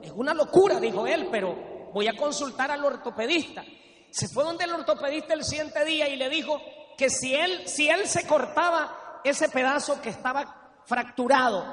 es 0.00 0.12
una 0.12 0.32
locura, 0.32 0.80
dijo 0.80 1.06
él, 1.06 1.28
pero 1.30 1.71
voy 1.92 2.08
a 2.08 2.16
consultar 2.16 2.70
al 2.70 2.84
ortopedista. 2.84 3.64
Se 4.10 4.28
fue 4.28 4.44
donde 4.44 4.64
el 4.64 4.72
ortopedista 4.72 5.34
el 5.34 5.44
siguiente 5.44 5.84
día 5.84 6.08
y 6.08 6.16
le 6.16 6.28
dijo 6.28 6.60
que 6.96 7.10
si 7.10 7.34
él, 7.34 7.66
si 7.66 7.88
él 7.88 8.06
se 8.06 8.26
cortaba 8.26 9.20
ese 9.24 9.48
pedazo 9.48 10.00
que 10.00 10.10
estaba 10.10 10.80
fracturado, 10.84 11.64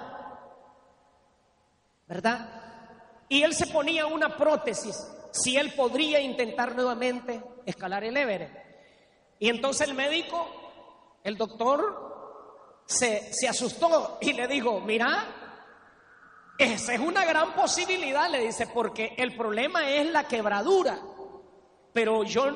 ¿verdad? 2.07 2.49
Y 3.27 3.43
él 3.43 3.53
se 3.53 3.67
ponía 3.67 4.05
una 4.07 4.35
prótesis 4.35 4.95
si 5.31 5.57
él 5.57 5.73
podría 5.73 6.19
intentar 6.19 6.75
nuevamente 6.75 7.43
escalar 7.65 8.03
el 8.03 8.17
Everest. 8.17 8.53
Y 9.38 9.49
entonces 9.49 9.88
el 9.88 9.93
médico, 9.93 10.47
el 11.23 11.38
doctor, 11.38 12.83
se, 12.85 13.31
se 13.33 13.47
asustó 13.47 14.17
y 14.21 14.33
le 14.33 14.47
dijo, 14.47 14.79
mira, 14.81 15.38
esa 16.59 16.93
es 16.93 16.99
una 16.99 17.23
gran 17.23 17.53
posibilidad, 17.53 18.29
le 18.29 18.41
dice, 18.41 18.67
porque 18.67 19.13
el 19.17 19.33
problema 19.35 19.89
es 19.89 20.11
la 20.11 20.25
quebradura. 20.25 20.99
Pero 21.93 22.23
yo 22.25 22.51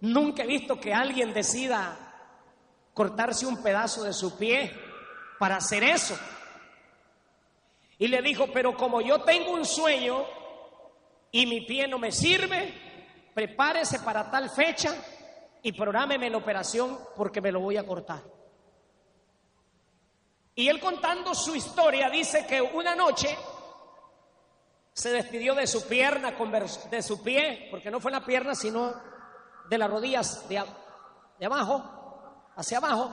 nunca 0.00 0.42
he 0.42 0.46
visto 0.46 0.78
que 0.78 0.92
alguien 0.92 1.32
decida 1.32 1.96
cortarse 2.92 3.46
un 3.46 3.62
pedazo 3.62 4.04
de 4.04 4.12
su 4.12 4.36
pie 4.36 4.70
para 5.38 5.56
hacer 5.56 5.82
eso. 5.82 6.14
Y 7.98 8.08
le 8.08 8.20
dijo, 8.20 8.48
pero 8.52 8.76
como 8.76 9.00
yo 9.00 9.22
tengo 9.22 9.52
un 9.52 9.64
sueño 9.64 10.22
y 11.32 11.46
mi 11.46 11.62
pie 11.62 11.88
no 11.88 11.98
me 11.98 12.12
sirve, 12.12 13.30
prepárese 13.32 14.00
para 14.00 14.30
tal 14.30 14.50
fecha 14.50 14.94
y 15.62 15.72
prográmeme 15.72 16.28
la 16.28 16.36
operación 16.36 16.98
porque 17.16 17.40
me 17.40 17.50
lo 17.50 17.60
voy 17.60 17.78
a 17.78 17.86
cortar. 17.86 18.39
Y 20.54 20.68
él 20.68 20.80
contando 20.80 21.34
su 21.34 21.54
historia 21.54 22.10
dice 22.10 22.46
que 22.46 22.60
una 22.60 22.94
noche 22.94 23.36
se 24.92 25.10
despidió 25.10 25.54
de 25.54 25.66
su 25.66 25.86
pierna, 25.86 26.32
de 26.90 27.02
su 27.02 27.22
pie, 27.22 27.68
porque 27.70 27.90
no 27.90 28.00
fue 28.00 28.10
la 28.10 28.24
pierna, 28.24 28.54
sino 28.54 28.92
de 29.68 29.78
las 29.78 29.90
rodillas 29.90 30.48
de, 30.48 30.62
de 31.38 31.46
abajo, 31.46 32.52
hacia 32.56 32.78
abajo. 32.78 33.10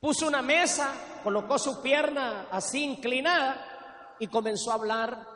Puso 0.00 0.26
una 0.26 0.42
mesa, 0.42 0.92
colocó 1.22 1.58
su 1.58 1.80
pierna 1.80 2.48
así 2.50 2.82
inclinada 2.82 4.16
y 4.18 4.26
comenzó 4.26 4.72
a 4.72 4.74
hablar 4.74 5.26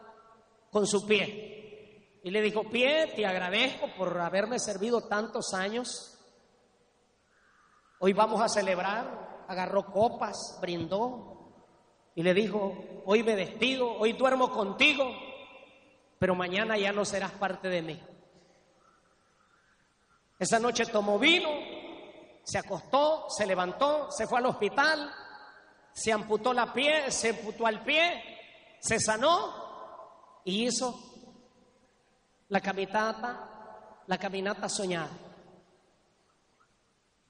con 0.70 0.86
su 0.86 1.06
pie. 1.06 2.18
Y 2.24 2.30
le 2.30 2.42
dijo, 2.42 2.68
pie, 2.68 3.12
te 3.14 3.24
agradezco 3.24 3.86
por 3.96 4.18
haberme 4.18 4.58
servido 4.58 5.02
tantos 5.02 5.54
años. 5.54 6.18
Hoy 8.00 8.12
vamos 8.12 8.42
a 8.42 8.48
celebrar 8.48 9.35
agarró 9.48 9.86
copas, 9.86 10.58
brindó 10.60 11.36
y 12.14 12.22
le 12.22 12.34
dijo, 12.34 12.74
hoy 13.04 13.22
me 13.22 13.36
despido, 13.36 13.90
hoy 13.98 14.12
duermo 14.12 14.50
contigo, 14.50 15.10
pero 16.18 16.34
mañana 16.34 16.78
ya 16.78 16.92
no 16.92 17.04
serás 17.04 17.32
parte 17.32 17.68
de 17.68 17.82
mí. 17.82 18.02
Esa 20.38 20.58
noche 20.58 20.86
tomó 20.86 21.18
vino, 21.18 21.48
se 22.42 22.58
acostó, 22.58 23.26
se 23.28 23.46
levantó, 23.46 24.10
se 24.10 24.26
fue 24.26 24.38
al 24.38 24.46
hospital, 24.46 25.12
se 25.92 26.12
amputó 26.12 26.52
la 26.52 26.72
pie, 26.72 27.10
se 27.10 27.30
amputó 27.30 27.66
al 27.66 27.82
pie, 27.82 28.22
se 28.80 29.00
sanó 29.00 30.42
y 30.44 30.66
hizo 30.66 30.94
la 32.48 32.60
caminata, 32.60 34.02
la 34.06 34.18
caminata 34.18 34.68
soñada. 34.68 35.25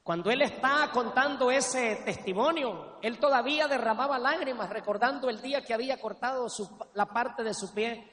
Cuando 0.06 0.30
él 0.30 0.40
está 0.40 0.88
contando 0.92 1.50
ese 1.50 1.96
testimonio, 2.04 2.96
él 3.02 3.18
todavía 3.18 3.66
derramaba 3.66 4.20
lágrimas 4.20 4.70
recordando 4.70 5.28
el 5.28 5.42
día 5.42 5.64
que 5.64 5.74
había 5.74 6.00
cortado 6.00 6.46
la 6.94 7.06
parte 7.06 7.42
de 7.42 7.52
su 7.52 7.74
pie. 7.74 8.08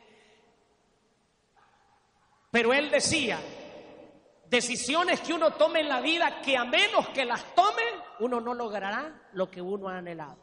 Pero 2.50 2.74
él 2.74 2.90
decía, 2.90 3.40
decisiones 4.48 5.20
que 5.22 5.34
uno 5.34 5.52
tome 5.52 5.82
en 5.82 5.90
la 5.90 6.02
vida 6.02 6.42
que 6.42 6.58
a 6.58 6.66
menos 6.66 7.10
que 7.10 7.26
las 7.26 7.54
tome, 7.54 7.84
uno 8.22 8.42
no 8.42 8.56
logrará 8.56 9.30
lo 9.34 9.52
que 9.52 9.62
uno 9.62 9.88
ha 9.88 9.98
anhelado. 10.00 10.40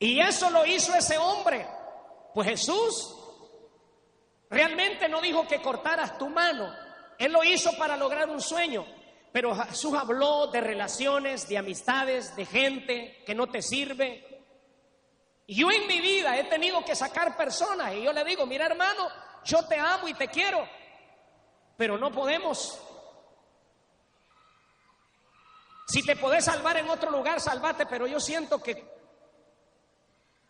Y 0.00 0.18
eso 0.18 0.50
lo 0.50 0.66
hizo 0.66 0.92
ese 0.96 1.18
hombre. 1.18 1.64
Pues 2.34 2.48
Jesús 2.48 3.14
realmente 4.50 5.08
no 5.08 5.20
dijo 5.20 5.46
que 5.46 5.62
cortaras 5.62 6.18
tu 6.18 6.28
mano. 6.28 6.68
Él 7.16 7.30
lo 7.30 7.44
hizo 7.44 7.70
para 7.78 7.96
lograr 7.96 8.28
un 8.28 8.40
sueño. 8.40 8.97
Pero 9.32 9.54
Jesús 9.54 9.94
habló 9.94 10.46
de 10.48 10.60
relaciones, 10.60 11.48
de 11.48 11.58
amistades, 11.58 12.34
de 12.34 12.46
gente 12.46 13.22
que 13.26 13.34
no 13.34 13.46
te 13.46 13.62
sirve. 13.62 14.24
Yo 15.46 15.70
en 15.70 15.86
mi 15.86 16.00
vida 16.00 16.36
he 16.36 16.44
tenido 16.44 16.84
que 16.84 16.94
sacar 16.94 17.36
personas 17.36 17.94
y 17.94 18.02
yo 18.02 18.12
le 18.12 18.24
digo, 18.24 18.46
mira 18.46 18.66
hermano, 18.66 19.08
yo 19.44 19.66
te 19.66 19.78
amo 19.78 20.08
y 20.08 20.14
te 20.14 20.28
quiero, 20.28 20.66
pero 21.76 21.96
no 21.98 22.10
podemos. 22.10 22.78
Si 25.86 26.02
te 26.02 26.16
podés 26.16 26.44
salvar 26.44 26.76
en 26.76 26.90
otro 26.90 27.10
lugar, 27.10 27.40
salvate, 27.40 27.86
pero 27.86 28.06
yo 28.06 28.20
siento 28.20 28.62
que, 28.62 28.84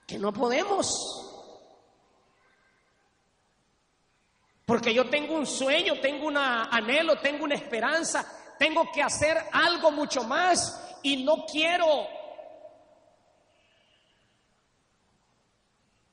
que 0.04 0.18
no 0.18 0.32
podemos. 0.32 1.28
Porque 4.66 4.92
yo 4.92 5.08
tengo 5.08 5.34
un 5.34 5.46
sueño, 5.46 6.00
tengo 6.00 6.26
un 6.26 6.36
anhelo, 6.36 7.20
tengo 7.20 7.44
una 7.44 7.54
esperanza, 7.54 8.37
tengo 8.58 8.90
que 8.92 9.02
hacer 9.02 9.38
algo 9.52 9.90
mucho 9.90 10.24
más 10.24 10.98
y 11.02 11.24
no 11.24 11.46
quiero 11.46 12.06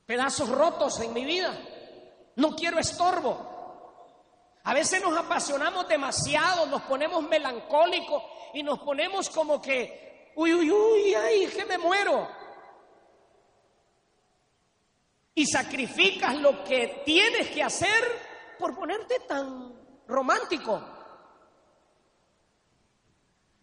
pedazos 0.06 0.48
rotos 0.48 1.00
en 1.00 1.12
mi 1.12 1.24
vida. 1.24 1.52
No 2.36 2.54
quiero 2.54 2.78
estorbo. 2.78 3.54
A 4.64 4.74
veces 4.74 5.02
nos 5.02 5.16
apasionamos 5.16 5.88
demasiado, 5.88 6.66
nos 6.66 6.82
ponemos 6.82 7.22
melancólicos 7.24 8.22
y 8.54 8.62
nos 8.62 8.78
ponemos 8.80 9.28
como 9.30 9.60
que, 9.60 10.32
uy, 10.36 10.54
uy, 10.54 10.70
uy, 10.70 11.14
ay, 11.14 11.46
que 11.46 11.64
me 11.64 11.78
muero. 11.78 12.28
Y 15.34 15.46
sacrificas 15.46 16.36
lo 16.36 16.64
que 16.64 17.02
tienes 17.04 17.50
que 17.50 17.62
hacer 17.62 18.56
por 18.58 18.74
ponerte 18.74 19.20
tan 19.20 19.74
romántico 20.08 20.95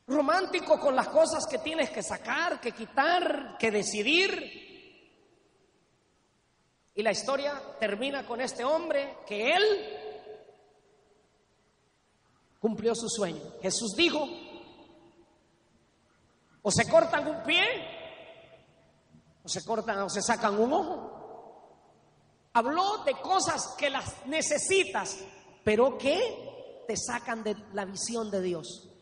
romántico 0.08 0.80
con 0.80 0.96
las 0.96 1.08
cosas 1.10 1.46
que 1.50 1.60
tienes 1.60 1.90
que 1.90 2.04
sacar, 2.04 2.60
que 2.60 2.72
quitar, 2.72 3.58
que 3.58 3.72
decidir. 3.72 4.62
Y 6.96 7.02
la 7.02 7.12
historia 7.12 7.62
termina 7.80 8.26
con 8.26 8.42
este 8.42 8.64
hombre 8.64 9.18
que 9.26 9.52
él 9.52 9.64
cumplió 12.60 12.94
su 12.96 13.10
sueño. 13.10 13.42
Jesús 13.62 13.94
dijo, 13.96 14.28
o 16.62 16.72
se 16.72 16.90
cortan 16.90 17.28
un 17.28 17.44
pie, 17.44 17.64
o 19.44 19.50
se 19.50 19.64
cortan 19.66 20.00
o 20.00 20.10
se 20.10 20.22
sacan 20.22 20.60
un 20.60 20.74
ojo. 20.74 21.20
Habló 22.54 23.04
de 23.04 23.14
cosas 23.14 23.76
que 23.78 23.90
las 23.90 24.26
necesitas, 24.28 25.18
pero 25.64 25.98
que 25.98 26.84
te 26.88 26.96
sacan 26.96 27.44
de 27.44 27.56
la 27.74 27.86
visión 27.86 28.30
de 28.30 28.42
Dios. 28.42 28.93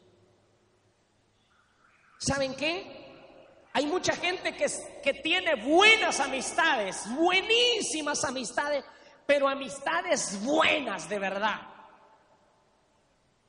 ¿Saben 2.21 2.53
qué? 2.53 3.65
Hay 3.73 3.87
mucha 3.87 4.13
gente 4.13 4.55
que, 4.55 4.67
que 5.01 5.13
tiene 5.15 5.55
buenas 5.55 6.19
amistades, 6.19 7.03
buenísimas 7.15 8.23
amistades, 8.23 8.85
pero 9.25 9.47
amistades 9.47 10.39
buenas 10.43 11.09
de 11.09 11.17
verdad. 11.17 11.61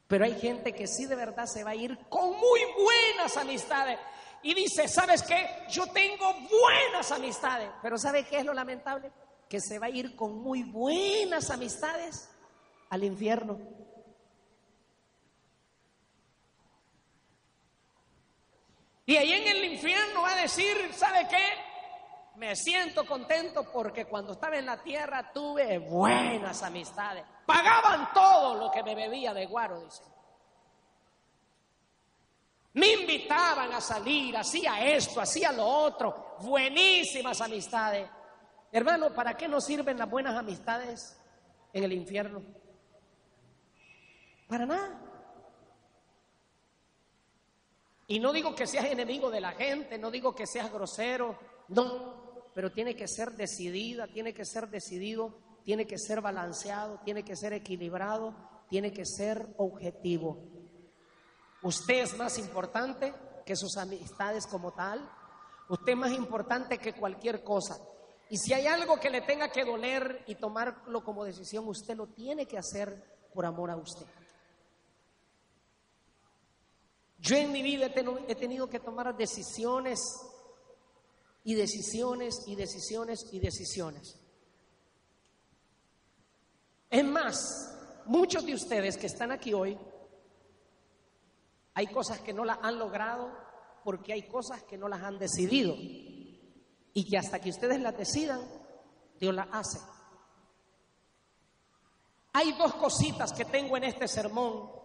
Pero 0.09 0.25
hay 0.25 0.41
gente 0.41 0.73
que 0.73 0.87
sí 0.87 1.05
de 1.05 1.17
verdad 1.17 1.45
se 1.45 1.65
va 1.65 1.73
a 1.73 1.75
ir 1.75 1.99
con 2.09 2.31
muy 2.31 2.61
buenas 2.79 3.37
amistades. 3.37 3.99
Y 4.43 4.55
dice, 4.55 4.89
¿sabes 4.89 5.23
qué? 5.23 5.47
Yo 5.69 5.87
tengo 5.89 6.33
buenas 6.33 7.13
amistades. 7.13 7.71
Pero 7.83 7.99
¿sabe 7.99 8.25
qué 8.25 8.39
es 8.39 8.45
lo 8.47 8.55
lamentable? 8.55 9.13
Que 9.51 9.61
se 9.61 9.79
va 9.79 9.87
a 9.87 9.91
ir 9.91 10.17
con 10.17 10.43
muy 10.43 10.63
buenas 10.63 11.51
amistades 11.51 12.31
al 12.89 13.05
infierno. 13.05 13.59
Y 19.05 19.17
ahí 19.17 19.33
en 19.33 19.49
el 19.49 19.65
infierno 19.73 20.23
va 20.23 20.33
a 20.33 20.43
decir, 20.43 20.77
¿sabe 20.95 21.27
qué? 21.29 21.45
Me 22.37 22.57
siento 22.57 23.05
contento 23.07 23.71
porque 23.71 24.07
cuando 24.07 24.33
estaba 24.33 24.57
en 24.57 24.67
la 24.67 24.83
tierra 24.83 25.33
tuve 25.33 25.79
buenas 25.79 26.63
amistades. 26.63 27.25
Pagaban 27.45 28.13
todo 28.15 28.55
lo 28.55 28.71
que 28.71 28.83
me 28.83 28.95
bebía 28.95 29.35
de 29.35 29.47
guaro, 29.47 29.81
dice. 29.81 30.03
Me 32.75 32.93
invitaban 32.93 33.73
a 33.73 33.81
salir, 33.81 34.35
hacía 34.37 34.83
esto, 34.95 35.21
hacía 35.21 35.53
lo 35.53 35.67
otro. 35.67 36.37
Buenísimas 36.41 37.41
amistades. 37.43 38.09
Hermano, 38.71 39.13
¿para 39.13 39.37
qué 39.37 39.47
nos 39.47 39.67
sirven 39.67 39.99
las 39.99 40.09
buenas 40.09 40.35
amistades 40.35 41.21
en 41.75 41.85
el 41.85 41.93
infierno? 41.93 42.43
Para 44.49 44.65
nada. 44.65 45.12
Y 48.13 48.21
no 48.21 48.31
digo 48.31 48.55
que 48.55 48.67
seas 48.67 48.85
enemigo 48.85 49.31
de 49.31 49.41
la 49.41 49.53
gente, 49.53 49.97
no 49.97 50.11
digo 50.11 50.35
que 50.35 50.47
seas 50.47 50.71
grosero, 50.71 51.39
no, 51.69 52.51
pero 52.55 52.71
tiene 52.71 52.95
que 52.95 53.09
ser 53.09 53.33
decidida, 53.33 54.07
tiene 54.07 54.35
que 54.35 54.45
ser 54.45 54.69
decidido, 54.69 55.35
tiene 55.65 55.87
que 55.87 55.97
ser 55.97 56.21
balanceado, 56.21 57.01
tiene 57.07 57.23
que 57.23 57.35
ser 57.37 57.55
equilibrado, 57.55 58.35
tiene 58.69 58.93
que 58.93 59.07
ser 59.07 59.55
objetivo. 59.57 60.45
Usted 61.63 62.03
es 62.03 62.15
más 62.19 62.37
importante 62.37 63.15
que 63.47 63.57
sus 63.57 63.79
amistades 63.79 64.47
como 64.47 64.73
tal, 64.73 65.11
usted 65.71 65.93
es 65.93 65.99
más 65.99 66.13
importante 66.13 66.77
que 66.77 66.93
cualquier 66.93 67.43
cosa. 67.43 67.79
Y 68.29 68.37
si 68.37 68.53
hay 68.53 68.67
algo 68.67 69.01
que 69.01 69.09
le 69.09 69.23
tenga 69.23 69.49
que 69.49 69.65
doler 69.65 70.23
y 70.27 70.35
tomarlo 70.35 71.03
como 71.03 71.25
decisión, 71.25 71.67
usted 71.67 71.97
lo 71.97 72.09
tiene 72.09 72.45
que 72.45 72.59
hacer 72.59 73.31
por 73.33 73.47
amor 73.47 73.71
a 73.71 73.77
usted. 73.77 74.05
Yo 77.23 77.37
en 77.37 77.53
mi 77.53 77.63
vida 77.63 77.87
he 77.87 78.35
tenido 78.35 78.69
que 78.69 78.81
tomar 78.81 79.17
decisiones 79.17 80.01
y 81.45 81.55
decisiones 81.55 82.43
y 82.49 82.57
decisiones 82.57 83.29
y 83.31 83.39
decisiones. 83.39 84.19
Es 86.91 87.05
más, 87.05 87.79
muchos 88.07 88.45
de 88.45 88.55
ustedes 88.55 88.97
que 88.97 89.07
están 89.07 89.31
aquí 89.31 89.55
hoy, 89.55 89.79
hay 91.75 91.87
cosas 91.87 92.19
que 92.19 92.33
no 92.33 92.45
las 92.45 92.59
han 92.61 92.81
logrado 92.81 93.31
porque 93.85 94.13
hay 94.13 94.23
cosas 94.23 94.65
que 94.65 94.77
no 94.77 94.89
las 94.89 95.03
han 95.03 95.21
decidido 95.21 95.77
y 95.77 97.07
que 97.09 97.19
hasta 97.19 97.41
que 97.41 97.51
ustedes 97.51 97.81
las 97.81 97.97
decidan, 97.97 98.41
Dios 99.21 99.33
las 99.33 99.47
hace. 99.53 99.79
Hay 102.33 102.51
dos 102.55 102.75
cositas 102.75 103.33
que 103.33 103.45
tengo 103.45 103.77
en 103.77 103.85
este 103.85 104.09
sermón 104.09 104.82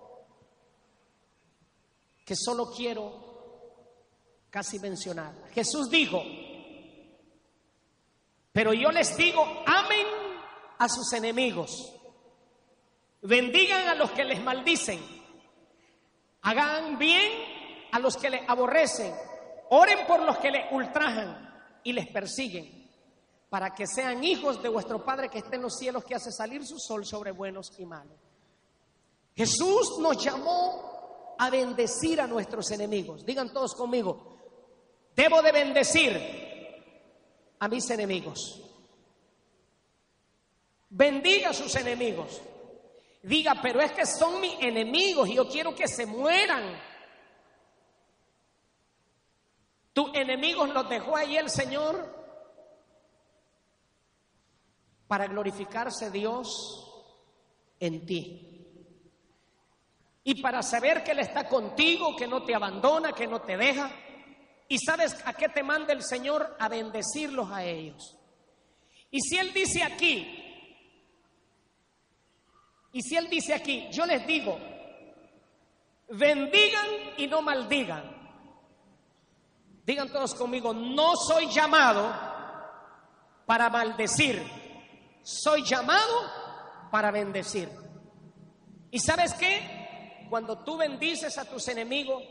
que 2.27 2.35
solo 2.35 2.69
quiero 2.69 3.13
casi 4.49 4.79
mencionar. 4.79 5.33
Jesús 5.53 5.89
dijo, 5.89 6.21
pero 8.51 8.73
yo 8.73 8.91
les 8.91 9.15
digo, 9.15 9.45
amen 9.65 10.05
a 10.77 10.89
sus 10.89 11.13
enemigos, 11.13 11.71
bendigan 13.21 13.87
a 13.87 13.95
los 13.95 14.11
que 14.11 14.25
les 14.25 14.43
maldicen, 14.43 14.99
hagan 16.41 16.97
bien 16.97 17.31
a 17.93 17.99
los 17.99 18.17
que 18.17 18.29
les 18.29 18.41
aborrecen, 18.49 19.15
oren 19.69 20.05
por 20.05 20.21
los 20.21 20.37
que 20.39 20.51
les 20.51 20.69
ultrajan 20.73 21.79
y 21.81 21.93
les 21.93 22.07
persiguen, 22.07 22.91
para 23.49 23.73
que 23.73 23.87
sean 23.87 24.21
hijos 24.21 24.61
de 24.61 24.67
vuestro 24.67 25.05
Padre 25.05 25.29
que 25.29 25.37
está 25.37 25.55
en 25.55 25.61
los 25.61 25.77
cielos, 25.77 26.03
que 26.03 26.15
hace 26.15 26.33
salir 26.33 26.67
su 26.67 26.77
sol 26.77 27.05
sobre 27.05 27.31
buenos 27.31 27.71
y 27.79 27.85
malos. 27.85 28.17
Jesús 29.33 29.97
nos 29.99 30.21
llamó 30.21 30.96
a 31.37 31.49
bendecir 31.49 32.19
a 32.21 32.27
nuestros 32.27 32.69
enemigos. 32.71 33.25
Digan 33.25 33.53
todos 33.53 33.75
conmigo, 33.75 34.37
debo 35.15 35.41
de 35.41 35.51
bendecir 35.51 36.37
a 37.59 37.67
mis 37.67 37.89
enemigos. 37.89 38.61
Bendiga 40.89 41.49
a 41.49 41.53
sus 41.53 41.75
enemigos. 41.75 42.41
Diga, 43.23 43.59
pero 43.61 43.81
es 43.81 43.91
que 43.91 44.05
son 44.05 44.39
mis 44.39 44.55
enemigos 44.59 45.27
y 45.27 45.35
yo 45.35 45.47
quiero 45.49 45.75
que 45.75 45.87
se 45.87 46.05
mueran. 46.05 46.79
Tus 49.91 50.13
enemigos 50.13 50.69
los 50.69 50.87
dejó 50.87 51.17
ahí 51.17 51.35
el 51.37 51.49
Señor 51.49 52.15
para 55.07 55.27
glorificarse 55.27 56.11
Dios 56.11 57.07
en 57.79 58.05
ti. 58.05 58.56
Y 60.27 60.41
para 60.41 60.61
saber 60.61 61.05
que 61.05 61.11
Él 61.11 61.19
está 61.19 61.47
contigo, 61.47 62.13
que 62.13 62.27
no 62.27 62.43
te 62.43 62.53
abandona, 62.53 63.13
que 63.13 63.25
no 63.25 63.39
te 63.39 63.55
deja. 63.55 63.89
Y 64.67 64.77
sabes 64.77 65.15
a 65.25 65.31
qué 65.31 65.47
te 65.47 65.63
manda 65.63 65.93
el 65.93 66.03
Señor 66.03 66.57
a 66.59 66.67
bendecirlos 66.67 67.49
a 67.49 67.63
ellos. 67.63 68.17
Y 69.09 69.21
si 69.21 69.37
Él 69.37 69.53
dice 69.53 69.83
aquí, 69.83 70.27
y 72.91 73.01
si 73.01 73.15
Él 73.15 73.29
dice 73.29 73.53
aquí, 73.53 73.87
yo 73.89 74.05
les 74.05 74.27
digo, 74.27 74.59
bendigan 76.09 76.87
y 77.15 77.27
no 77.27 77.41
maldigan. 77.41 78.03
Digan 79.85 80.11
todos 80.11 80.35
conmigo, 80.35 80.73
no 80.73 81.15
soy 81.15 81.49
llamado 81.49 82.13
para 83.45 83.69
maldecir, 83.69 84.43
soy 85.23 85.63
llamado 85.63 86.19
para 86.91 87.11
bendecir. 87.11 87.69
¿Y 88.91 88.99
sabes 88.99 89.33
qué? 89.33 89.76
Cuando 90.29 90.59
tú 90.59 90.77
bendices 90.77 91.37
a 91.37 91.45
tus 91.45 91.67
enemigos, 91.67 92.23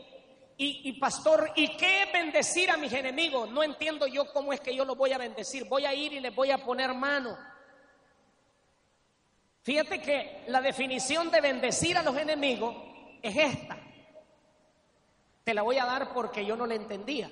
y, 0.59 0.93
pastor, 0.93 1.51
¿y 1.55 1.77
qué 1.77 2.09
bendecir 2.11 2.71
a 2.71 2.77
mis 2.77 2.91
enemigos? 2.91 3.47
No 3.51 3.61
entiendo 3.61 4.07
yo 4.07 4.31
cómo 4.33 4.51
es 4.51 4.59
que 4.59 4.75
yo 4.75 4.85
los 4.85 4.97
voy 4.97 5.11
a 5.11 5.19
bendecir. 5.19 5.65
Voy 5.65 5.85
a 5.85 5.93
ir 5.93 6.13
y 6.13 6.19
les 6.19 6.33
voy 6.33 6.49
a 6.49 6.57
poner 6.57 6.95
mano. 6.95 7.37
Fíjate 9.61 10.01
que 10.01 10.45
la 10.47 10.59
definición 10.59 11.29
de 11.29 11.41
bendecir 11.41 11.95
a 11.95 12.01
los 12.01 12.17
enemigos 12.17 12.75
es 13.21 13.35
esta. 13.37 13.77
Te 15.43 15.53
la 15.53 15.61
voy 15.61 15.77
a 15.77 15.85
dar 15.85 16.11
porque 16.11 16.43
yo 16.43 16.55
no 16.55 16.65
la 16.65 16.73
entendía. 16.73 17.29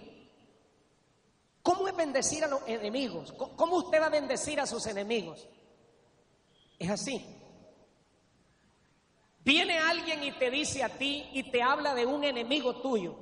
¿Cómo 1.64 1.88
es 1.88 1.96
bendecir 1.96 2.44
a 2.44 2.48
los 2.48 2.62
enemigos? 2.68 3.34
¿Cómo 3.34 3.78
usted 3.78 4.00
va 4.00 4.06
a 4.06 4.10
bendecir 4.10 4.60
a 4.60 4.68
sus 4.68 4.86
enemigos? 4.86 5.48
Es 6.78 6.92
así. 6.92 7.26
Viene 9.46 9.78
alguien 9.78 10.24
y 10.24 10.32
te 10.32 10.50
dice 10.50 10.84
a 10.84 10.90
ti 10.90 11.30
y 11.32 11.52
te 11.52 11.62
habla 11.62 11.94
de 11.94 12.04
un 12.04 12.24
enemigo 12.24 12.82
tuyo, 12.82 13.16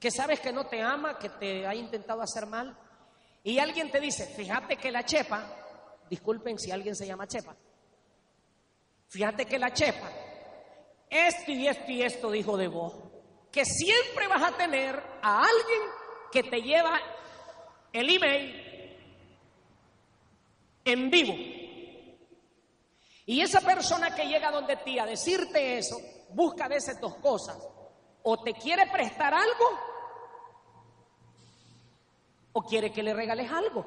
que 0.00 0.10
sabes 0.10 0.40
que 0.40 0.52
no 0.52 0.66
te 0.66 0.82
ama, 0.82 1.16
que 1.16 1.28
te 1.28 1.64
ha 1.64 1.76
intentado 1.76 2.20
hacer 2.22 2.44
mal, 2.44 2.76
y 3.44 3.60
alguien 3.60 3.88
te 3.88 4.00
dice, 4.00 4.26
fíjate 4.26 4.74
que 4.74 4.90
la 4.90 5.04
chepa, 5.04 5.46
disculpen 6.10 6.58
si 6.58 6.72
alguien 6.72 6.96
se 6.96 7.06
llama 7.06 7.28
chepa, 7.28 7.54
fíjate 9.06 9.46
que 9.46 9.60
la 9.60 9.72
chepa, 9.72 10.10
esto 11.08 11.52
y 11.52 11.68
esto 11.68 11.92
y 11.92 12.02
esto 12.02 12.28
dijo 12.28 12.56
de 12.56 12.66
vos, 12.66 12.94
que 13.52 13.64
siempre 13.64 14.26
vas 14.26 14.42
a 14.42 14.56
tener 14.56 15.00
a 15.22 15.38
alguien 15.38 15.82
que 16.32 16.42
te 16.42 16.62
lleva 16.62 16.98
el 17.92 18.10
email 18.10 18.68
en 20.84 21.10
vivo. 21.10 21.34
Y 23.28 23.42
esa 23.42 23.60
persona 23.60 24.14
que 24.14 24.26
llega 24.26 24.50
donde 24.50 24.76
ti 24.76 24.98
a 24.98 25.04
decirte 25.04 25.76
eso, 25.76 26.00
busca 26.30 26.64
a 26.64 26.68
veces 26.68 26.98
dos 26.98 27.16
cosas. 27.16 27.58
O 28.22 28.42
te 28.42 28.54
quiere 28.54 28.86
prestar 28.86 29.34
algo, 29.34 29.78
o 32.54 32.62
quiere 32.62 32.90
que 32.90 33.02
le 33.02 33.12
regales 33.12 33.50
algo. 33.52 33.84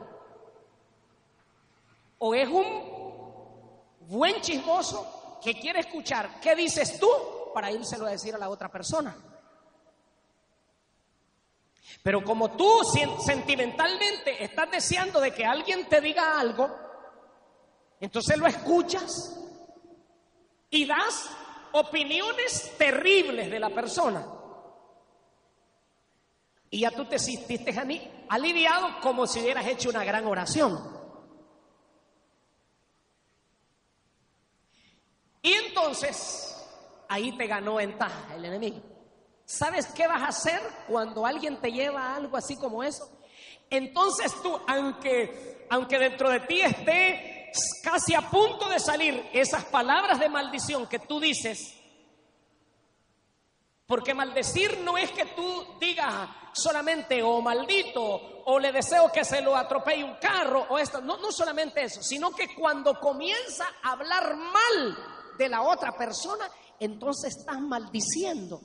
O 2.19 2.35
es 2.35 2.47
un 2.47 3.81
buen 4.01 4.39
chismoso 4.41 5.39
que 5.43 5.59
quiere 5.59 5.79
escuchar 5.79 6.39
qué 6.39 6.55
dices 6.55 6.99
tú 6.99 7.09
para 7.51 7.71
írselo 7.71 8.05
a 8.05 8.11
decir 8.11 8.35
a 8.35 8.37
la 8.37 8.47
otra 8.47 8.71
persona. 8.71 9.17
Pero 12.03 12.23
como 12.23 12.51
tú 12.51 12.83
sentimentalmente 13.25 14.43
estás 14.43 14.69
deseando 14.69 15.19
de 15.19 15.33
que 15.33 15.43
alguien 15.43 15.89
te 15.89 15.99
diga 15.99 16.39
algo, 16.39 16.90
entonces 18.01 18.37
lo 18.37 18.47
escuchas 18.47 19.39
y 20.71 20.85
das 20.85 21.29
opiniones 21.71 22.75
terribles 22.77 23.49
de 23.49 23.59
la 23.59 23.69
persona. 23.69 24.25
Y 26.71 26.79
ya 26.79 26.91
tú 26.91 27.05
te 27.05 27.19
sentiste 27.19 27.73
aliviado 28.27 28.99
como 29.01 29.27
si 29.27 29.39
hubieras 29.41 29.67
hecho 29.67 29.89
una 29.89 30.03
gran 30.03 30.25
oración. 30.25 30.99
Y 35.43 35.53
entonces 35.53 36.57
ahí 37.07 37.37
te 37.37 37.45
ganó 37.45 37.75
ventaja 37.75 38.35
el 38.35 38.45
enemigo. 38.45 38.81
¿Sabes 39.45 39.87
qué 39.87 40.07
vas 40.07 40.21
a 40.21 40.27
hacer 40.27 40.61
cuando 40.87 41.25
alguien 41.25 41.57
te 41.57 41.71
lleva 41.71 42.15
algo 42.15 42.37
así 42.37 42.55
como 42.55 42.83
eso? 42.83 43.11
Entonces 43.69 44.33
tú, 44.41 44.59
aunque, 44.67 45.67
aunque 45.69 45.99
dentro 45.99 46.29
de 46.29 46.39
ti 46.41 46.61
esté 46.61 47.40
casi 47.83 48.13
a 48.15 48.29
punto 48.29 48.69
de 48.69 48.79
salir 48.79 49.29
esas 49.33 49.65
palabras 49.65 50.19
de 50.19 50.29
maldición 50.29 50.87
que 50.87 50.99
tú 50.99 51.19
dices, 51.19 51.75
porque 53.85 54.13
maldecir 54.13 54.79
no 54.85 54.97
es 54.97 55.11
que 55.11 55.25
tú 55.25 55.77
digas 55.79 56.29
solamente 56.53 57.21
o 57.21 57.29
oh, 57.29 57.41
maldito 57.41 58.01
o 58.45 58.57
le 58.57 58.71
deseo 58.71 59.11
que 59.11 59.25
se 59.25 59.41
lo 59.41 59.55
atropelle 59.55 60.03
un 60.03 60.15
carro 60.15 60.65
o 60.69 60.79
esto, 60.79 61.01
no, 61.01 61.17
no 61.17 61.31
solamente 61.31 61.83
eso, 61.83 62.01
sino 62.01 62.31
que 62.31 62.55
cuando 62.55 62.99
comienza 62.99 63.65
a 63.83 63.91
hablar 63.91 64.35
mal 64.35 64.97
de 65.37 65.49
la 65.49 65.61
otra 65.61 65.91
persona, 65.91 66.49
entonces 66.79 67.35
estás 67.37 67.59
maldiciendo. 67.59 68.61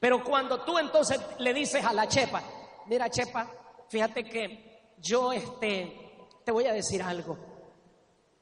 Pero 0.00 0.22
cuando 0.24 0.64
tú 0.64 0.78
entonces 0.78 1.20
le 1.38 1.54
dices 1.54 1.84
a 1.84 1.92
la 1.92 2.08
chepa, 2.08 2.42
mira 2.86 3.08
chepa, 3.08 3.48
fíjate 3.88 4.24
que 4.24 4.92
yo 4.98 5.32
este, 5.32 6.28
te 6.44 6.52
voy 6.52 6.66
a 6.66 6.72
decir 6.72 7.02
algo. 7.02 7.55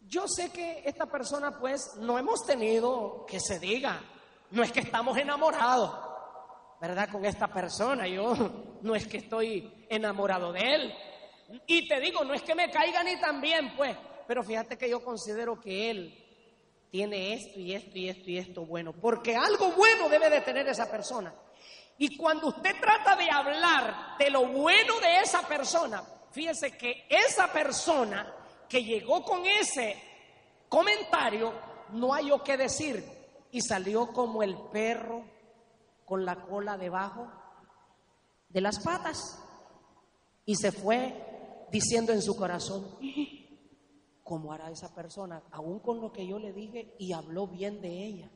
Yo 0.06 0.28
sé 0.28 0.50
que 0.52 0.82
esta 0.84 1.06
persona 1.06 1.58
pues 1.58 1.96
no 1.98 2.18
hemos 2.18 2.44
tenido 2.44 3.24
que 3.26 3.40
se 3.40 3.58
diga, 3.58 4.00
no 4.50 4.62
es 4.62 4.70
que 4.70 4.80
estamos 4.80 5.16
enamorados, 5.16 5.92
¿verdad? 6.80 7.08
Con 7.10 7.24
esta 7.24 7.48
persona, 7.48 8.06
yo 8.06 8.34
no 8.82 8.94
es 8.94 9.06
que 9.06 9.18
estoy 9.18 9.86
enamorado 9.88 10.52
de 10.52 10.60
él. 10.60 10.94
Y 11.66 11.88
te 11.88 12.00
digo, 12.00 12.24
no 12.24 12.34
es 12.34 12.42
que 12.42 12.54
me 12.54 12.70
caiga 12.70 13.02
ni 13.02 13.18
tan 13.18 13.40
bien, 13.40 13.74
pues, 13.76 13.96
pero 14.26 14.42
fíjate 14.42 14.76
que 14.76 14.88
yo 14.88 15.02
considero 15.02 15.60
que 15.60 15.90
él 15.90 16.24
tiene 16.90 17.34
esto 17.34 17.58
y 17.58 17.74
esto 17.74 17.98
y 17.98 18.08
esto 18.08 18.30
y 18.30 18.38
esto 18.38 18.66
bueno, 18.66 18.92
porque 18.92 19.34
algo 19.34 19.72
bueno 19.72 20.08
debe 20.08 20.30
de 20.30 20.42
tener 20.42 20.68
esa 20.68 20.90
persona. 20.90 21.34
Y 21.98 22.16
cuando 22.16 22.48
usted 22.48 22.74
trata 22.80 23.16
de 23.16 23.30
hablar 23.30 24.16
de 24.18 24.30
lo 24.30 24.46
bueno 24.46 25.00
de 25.00 25.20
esa 25.20 25.42
persona, 25.42 26.02
fíjese 26.30 26.76
que 26.76 27.06
esa 27.08 27.52
persona 27.52 28.43
que 28.74 28.82
llegó 28.82 29.22
con 29.22 29.46
ese 29.46 29.94
comentario 30.68 31.52
no 31.92 32.12
hay 32.12 32.32
o 32.32 32.42
qué 32.42 32.56
decir 32.56 33.04
y 33.52 33.60
salió 33.60 34.08
como 34.08 34.42
el 34.42 34.56
perro 34.72 35.22
con 36.04 36.24
la 36.24 36.42
cola 36.42 36.76
debajo 36.76 37.30
de 38.48 38.60
las 38.60 38.80
patas 38.80 39.40
y 40.44 40.56
se 40.56 40.72
fue 40.72 41.66
diciendo 41.70 42.12
en 42.12 42.20
su 42.20 42.34
corazón, 42.34 42.98
¿cómo 44.24 44.52
hará 44.52 44.72
esa 44.72 44.92
persona? 44.92 45.40
Aún 45.52 45.78
con 45.78 46.00
lo 46.00 46.12
que 46.12 46.26
yo 46.26 46.40
le 46.40 46.52
dije 46.52 46.96
y 46.98 47.12
habló 47.12 47.46
bien 47.46 47.80
de 47.80 48.04
ella. 48.04 48.30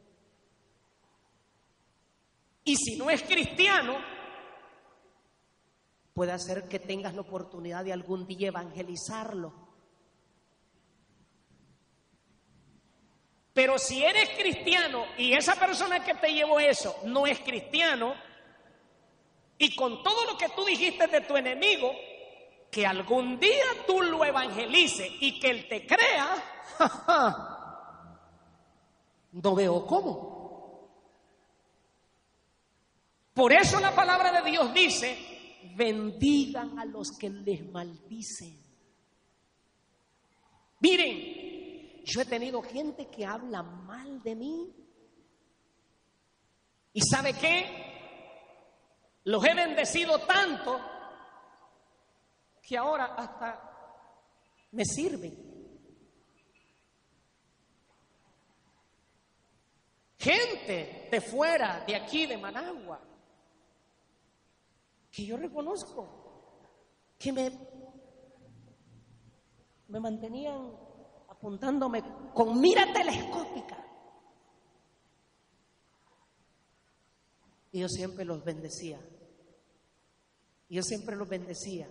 Y 2.62 2.76
si 2.76 2.96
no 2.96 3.10
es 3.10 3.24
cristiano, 3.24 3.96
puede 6.14 6.30
hacer 6.30 6.68
que 6.68 6.78
tengas 6.78 7.12
la 7.12 7.22
oportunidad 7.22 7.84
de 7.84 7.92
algún 7.92 8.24
día 8.28 8.46
evangelizarlo. 8.46 9.67
Pero 13.58 13.76
si 13.76 14.04
eres 14.04 14.30
cristiano 14.38 15.04
y 15.16 15.32
esa 15.32 15.56
persona 15.56 16.04
que 16.04 16.14
te 16.14 16.32
llevó 16.32 16.60
eso 16.60 16.94
no 17.06 17.26
es 17.26 17.40
cristiano, 17.40 18.14
y 19.58 19.74
con 19.74 20.00
todo 20.00 20.26
lo 20.26 20.38
que 20.38 20.48
tú 20.50 20.64
dijiste 20.64 21.08
de 21.08 21.22
tu 21.22 21.36
enemigo, 21.36 21.90
que 22.70 22.86
algún 22.86 23.40
día 23.40 23.64
tú 23.84 24.00
lo 24.00 24.24
evangelices 24.24 25.10
y 25.18 25.40
que 25.40 25.50
él 25.50 25.68
te 25.68 25.84
crea, 25.84 26.36
no 29.32 29.54
veo 29.56 29.84
cómo. 29.84 30.88
Por 33.34 33.52
eso 33.52 33.80
la 33.80 33.92
palabra 33.92 34.40
de 34.40 34.50
Dios 34.52 34.72
dice, 34.72 35.18
bendigan 35.74 36.78
a 36.78 36.84
los 36.84 37.10
que 37.10 37.28
les 37.28 37.68
maldicen. 37.72 38.56
Miren, 40.78 41.48
yo 42.08 42.22
he 42.22 42.24
tenido 42.24 42.62
gente 42.62 43.06
que 43.08 43.26
habla 43.26 43.62
mal 43.62 44.22
de 44.22 44.34
mí. 44.34 44.74
¿Y 46.94 47.02
sabe 47.02 47.34
qué? 47.34 49.20
Los 49.24 49.44
he 49.44 49.54
bendecido 49.54 50.18
tanto 50.20 50.80
que 52.62 52.78
ahora 52.78 53.14
hasta 53.14 54.68
me 54.72 54.86
sirven. 54.86 55.46
Gente 60.18 61.08
de 61.10 61.20
fuera, 61.20 61.84
de 61.86 61.94
aquí, 61.94 62.24
de 62.24 62.38
Managua, 62.38 63.00
que 65.10 65.26
yo 65.26 65.36
reconozco, 65.36 66.62
que 67.18 67.32
me, 67.32 67.52
me 69.88 70.00
mantenían 70.00 70.87
apuntándome 71.38 72.02
con 72.34 72.60
mira 72.60 72.92
telescópica. 72.92 73.84
Y 77.70 77.80
yo 77.80 77.88
siempre 77.88 78.24
los 78.24 78.44
bendecía. 78.44 79.00
Y 80.68 80.76
yo 80.76 80.82
siempre 80.82 81.16
los 81.16 81.28
bendecía. 81.28 81.88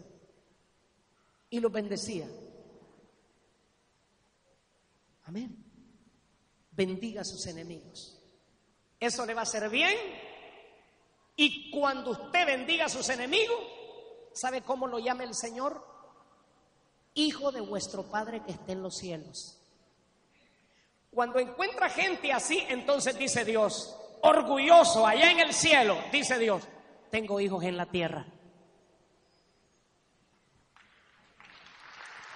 Y 1.50 1.60
los 1.60 1.72
bendecía. 1.72 2.28
Amén. 5.24 5.64
Bendiga 6.72 7.22
a 7.22 7.26
sus 7.26 7.48
enemigos. 7.48 8.22
Eso 9.00 9.26
le 9.26 9.34
va 9.34 9.42
a 9.42 9.44
hacer 9.44 9.70
bien 9.70 9.96
y 11.40 11.70
cuando 11.70 12.12
usted 12.12 12.46
bendiga 12.48 12.86
a 12.86 12.90
sus 12.90 13.08
enemigos, 13.10 13.58
¿sabe 14.34 14.64
cómo 14.64 14.88
lo 14.88 14.98
llama 14.98 15.24
el 15.24 15.36
Señor? 15.36 15.97
Hijo 17.18 17.52
de 17.52 17.62
vuestro 17.62 18.04
Padre 18.04 18.44
que 18.46 18.52
esté 18.52 18.74
en 18.74 18.84
los 18.84 18.96
cielos. 18.96 19.58
Cuando 21.10 21.40
encuentra 21.40 21.90
gente 21.90 22.32
así, 22.32 22.64
entonces 22.70 23.18
dice 23.18 23.44
Dios, 23.44 23.98
orgulloso 24.22 25.06
allá 25.06 25.32
en 25.32 25.40
el 25.40 25.52
cielo, 25.52 25.98
dice 26.12 26.38
Dios, 26.38 26.62
tengo 27.10 27.40
hijos 27.40 27.64
en 27.64 27.76
la 27.76 27.88
tierra. 27.88 28.24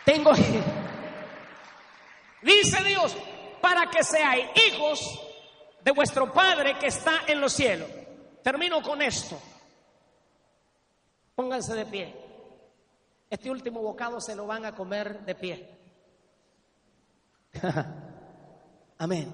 Tengo 0.03 0.31
Dice 2.41 2.83
Dios, 2.83 3.15
para 3.61 3.87
que 3.91 4.03
seáis 4.03 4.47
hijos 4.67 5.21
de 5.83 5.91
vuestro 5.91 6.33
Padre 6.33 6.79
que 6.79 6.87
está 6.87 7.21
en 7.27 7.39
los 7.39 7.53
cielos. 7.53 7.87
Termino 8.41 8.81
con 8.81 8.99
esto. 9.03 9.39
Pónganse 11.35 11.75
de 11.75 11.85
pie. 11.85 12.30
Este 13.31 13.49
último 13.49 13.81
bocado 13.81 14.19
se 14.19 14.35
lo 14.35 14.45
van 14.45 14.65
a 14.65 14.75
comer 14.75 15.23
de 15.23 15.35
pie. 15.35 15.79
Amén. 18.97 19.33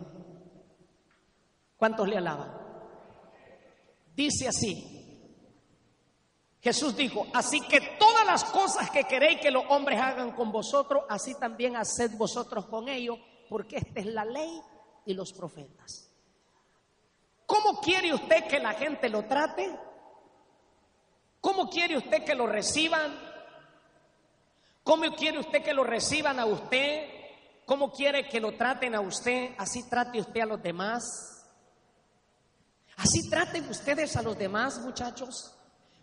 ¿Cuántos 1.75 2.07
le 2.07 2.17
alaban? 2.17 2.55
Dice 4.15 4.47
así. 4.47 4.93
Jesús 6.62 6.95
dijo, 6.95 7.25
así 7.33 7.60
que 7.62 7.81
todas 7.97 8.23
las 8.23 8.43
cosas 8.43 8.91
que 8.91 9.05
queréis 9.05 9.41
que 9.41 9.49
los 9.49 9.63
hombres 9.69 9.99
hagan 9.99 10.31
con 10.33 10.51
vosotros, 10.51 11.03
así 11.10 11.33
también 11.33 11.75
haced 11.75 12.12
vosotros 12.17 12.67
con 12.67 12.89
ellos, 12.89 13.17
porque 13.49 13.77
esta 13.77 13.99
es 13.99 14.05
la 14.05 14.25
ley 14.25 14.62
y 15.07 15.15
los 15.15 15.33
profetas. 15.33 16.12
¿Cómo 17.47 17.81
quiere 17.81 18.13
usted 18.13 18.45
que 18.45 18.60
la 18.60 18.73
gente 18.73 19.10
lo 19.10 19.25
trate? 19.25 19.75
¿Cómo 21.41 21.67
quiere 21.67 21.97
usted 21.97 22.23
que 22.23 22.36
lo 22.36 22.45
reciban? 22.45 23.26
¿Cómo 24.88 25.04
quiere 25.17 25.38
usted 25.38 25.62
que 25.62 25.73
lo 25.73 25.84
reciban 25.84 26.39
a 26.39 26.45
usted? 26.45 27.10
¿Cómo 27.65 27.91
quiere 27.91 28.30
que 28.30 28.39
lo 28.39 28.56
traten 28.56 28.95
a 28.95 29.02
usted? 29.02 29.50
Así 29.58 29.84
trate 29.84 30.21
usted 30.21 30.39
a 30.39 30.45
los 30.45 30.63
demás. 30.63 31.04
Así 32.95 33.30
traten 33.30 33.67
ustedes 33.67 34.15
a 34.15 34.21
los 34.21 34.38
demás, 34.38 34.80
muchachos. 34.80 35.54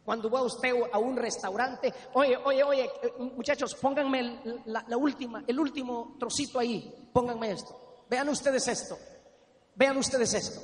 Cuando 0.04 0.28
va 0.28 0.42
usted 0.42 0.74
a 0.92 0.98
un 0.98 1.16
restaurante, 1.16 1.94
oye, 2.12 2.36
oye, 2.36 2.62
oye, 2.62 2.90
muchachos, 3.34 3.74
pónganme 3.74 4.42
la, 4.66 4.84
la 4.86 4.96
última, 4.98 5.42
el 5.46 5.58
último 5.58 6.16
trocito 6.20 6.58
ahí, 6.58 7.08
pónganme 7.10 7.52
esto. 7.52 8.04
Vean 8.10 8.28
ustedes 8.28 8.68
esto. 8.68 8.98
Vean 9.74 9.96
ustedes 9.96 10.34
esto. 10.34 10.60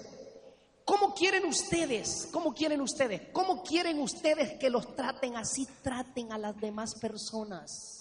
¿Cómo 0.85 1.15
quieren 1.15 1.47
ustedes? 1.47 2.29
¿Cómo 2.31 2.53
quieren 2.53 2.83
ustedes? 2.83 3.31
¿Cómo 3.33 3.63
quieren 3.63 3.99
ustedes 3.99 4.59
que 4.59 4.69
los 4.69 4.95
traten 4.95 5.39
así? 5.39 5.67
Traten 5.83 6.35
a 6.35 6.39
las 6.39 6.55
demás 6.61 6.95
personas. 6.97 8.00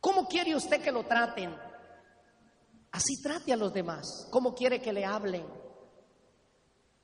¿Cómo 0.00 0.26
quiere 0.26 0.54
usted 0.54 0.82
que 0.82 0.92
lo 0.92 1.04
traten? 1.04 1.54
Así 2.92 3.20
trate 3.22 3.52
a 3.52 3.56
los 3.56 3.72
demás. 3.72 4.28
¿Cómo 4.30 4.54
quiere 4.54 4.80
que 4.80 4.92
le 4.92 5.04
hablen? 5.04 5.46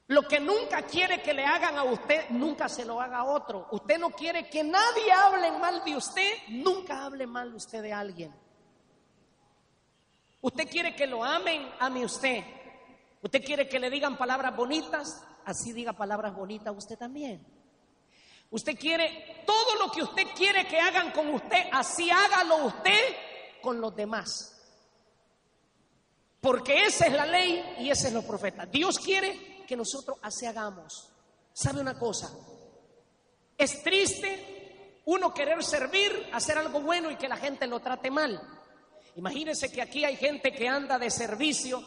Lo 0.08 0.22
que 0.22 0.40
nunca 0.40 0.82
quiere 0.82 1.22
que 1.22 1.32
le 1.32 1.44
hagan 1.44 1.78
a 1.78 1.84
usted, 1.84 2.28
nunca 2.30 2.68
se 2.68 2.84
lo 2.84 3.00
haga 3.00 3.18
a 3.18 3.24
otro. 3.24 3.68
Usted 3.72 3.98
no 3.98 4.10
quiere 4.10 4.48
que 4.48 4.62
nadie 4.62 5.12
hable 5.12 5.52
mal 5.52 5.82
de 5.84 5.96
usted, 5.96 6.32
nunca 6.48 7.04
hable 7.04 7.26
mal 7.26 7.54
usted 7.54 7.82
de 7.82 7.92
alguien. 7.92 8.34
Usted 10.42 10.68
quiere 10.68 10.94
que 10.94 11.06
lo 11.06 11.24
amen, 11.24 11.66
ame 11.78 12.04
usted. 12.04 12.42
Usted 13.22 13.44
quiere 13.44 13.68
que 13.68 13.78
le 13.78 13.88
digan 13.88 14.18
palabras 14.18 14.54
bonitas, 14.56 15.24
así 15.44 15.72
diga 15.72 15.92
palabras 15.92 16.34
bonitas 16.34 16.74
usted 16.76 16.98
también. 16.98 17.46
Usted 18.52 18.78
quiere 18.78 19.42
todo 19.46 19.76
lo 19.76 19.90
que 19.90 20.02
usted 20.02 20.26
quiere 20.36 20.66
que 20.66 20.78
hagan 20.78 21.10
con 21.10 21.28
usted, 21.30 21.64
así 21.72 22.10
hágalo 22.10 22.66
usted 22.66 23.16
con 23.60 23.80
los 23.80 23.96
demás. 23.96 24.48
Porque 26.40 26.84
esa 26.84 27.06
es 27.06 27.12
la 27.12 27.24
ley 27.24 27.76
y 27.78 27.90
ese 27.90 28.08
es 28.08 28.12
los 28.14 28.24
profetas. 28.24 28.70
Dios 28.70 28.98
quiere 28.98 29.64
que 29.66 29.74
nosotros 29.74 30.18
así 30.22 30.44
hagamos. 30.44 31.08
¿Sabe 31.52 31.80
una 31.80 31.98
cosa? 31.98 32.30
Es 33.56 33.82
triste 33.82 35.00
uno 35.06 35.32
querer 35.32 35.64
servir, 35.64 36.28
hacer 36.32 36.58
algo 36.58 36.80
bueno 36.80 37.10
y 37.10 37.16
que 37.16 37.28
la 37.28 37.36
gente 37.36 37.66
lo 37.66 37.80
trate 37.80 38.10
mal. 38.10 38.40
Imagínense 39.16 39.72
que 39.72 39.80
aquí 39.80 40.04
hay 40.04 40.16
gente 40.16 40.52
que 40.52 40.68
anda 40.68 40.98
de 40.98 41.10
servicio 41.10 41.82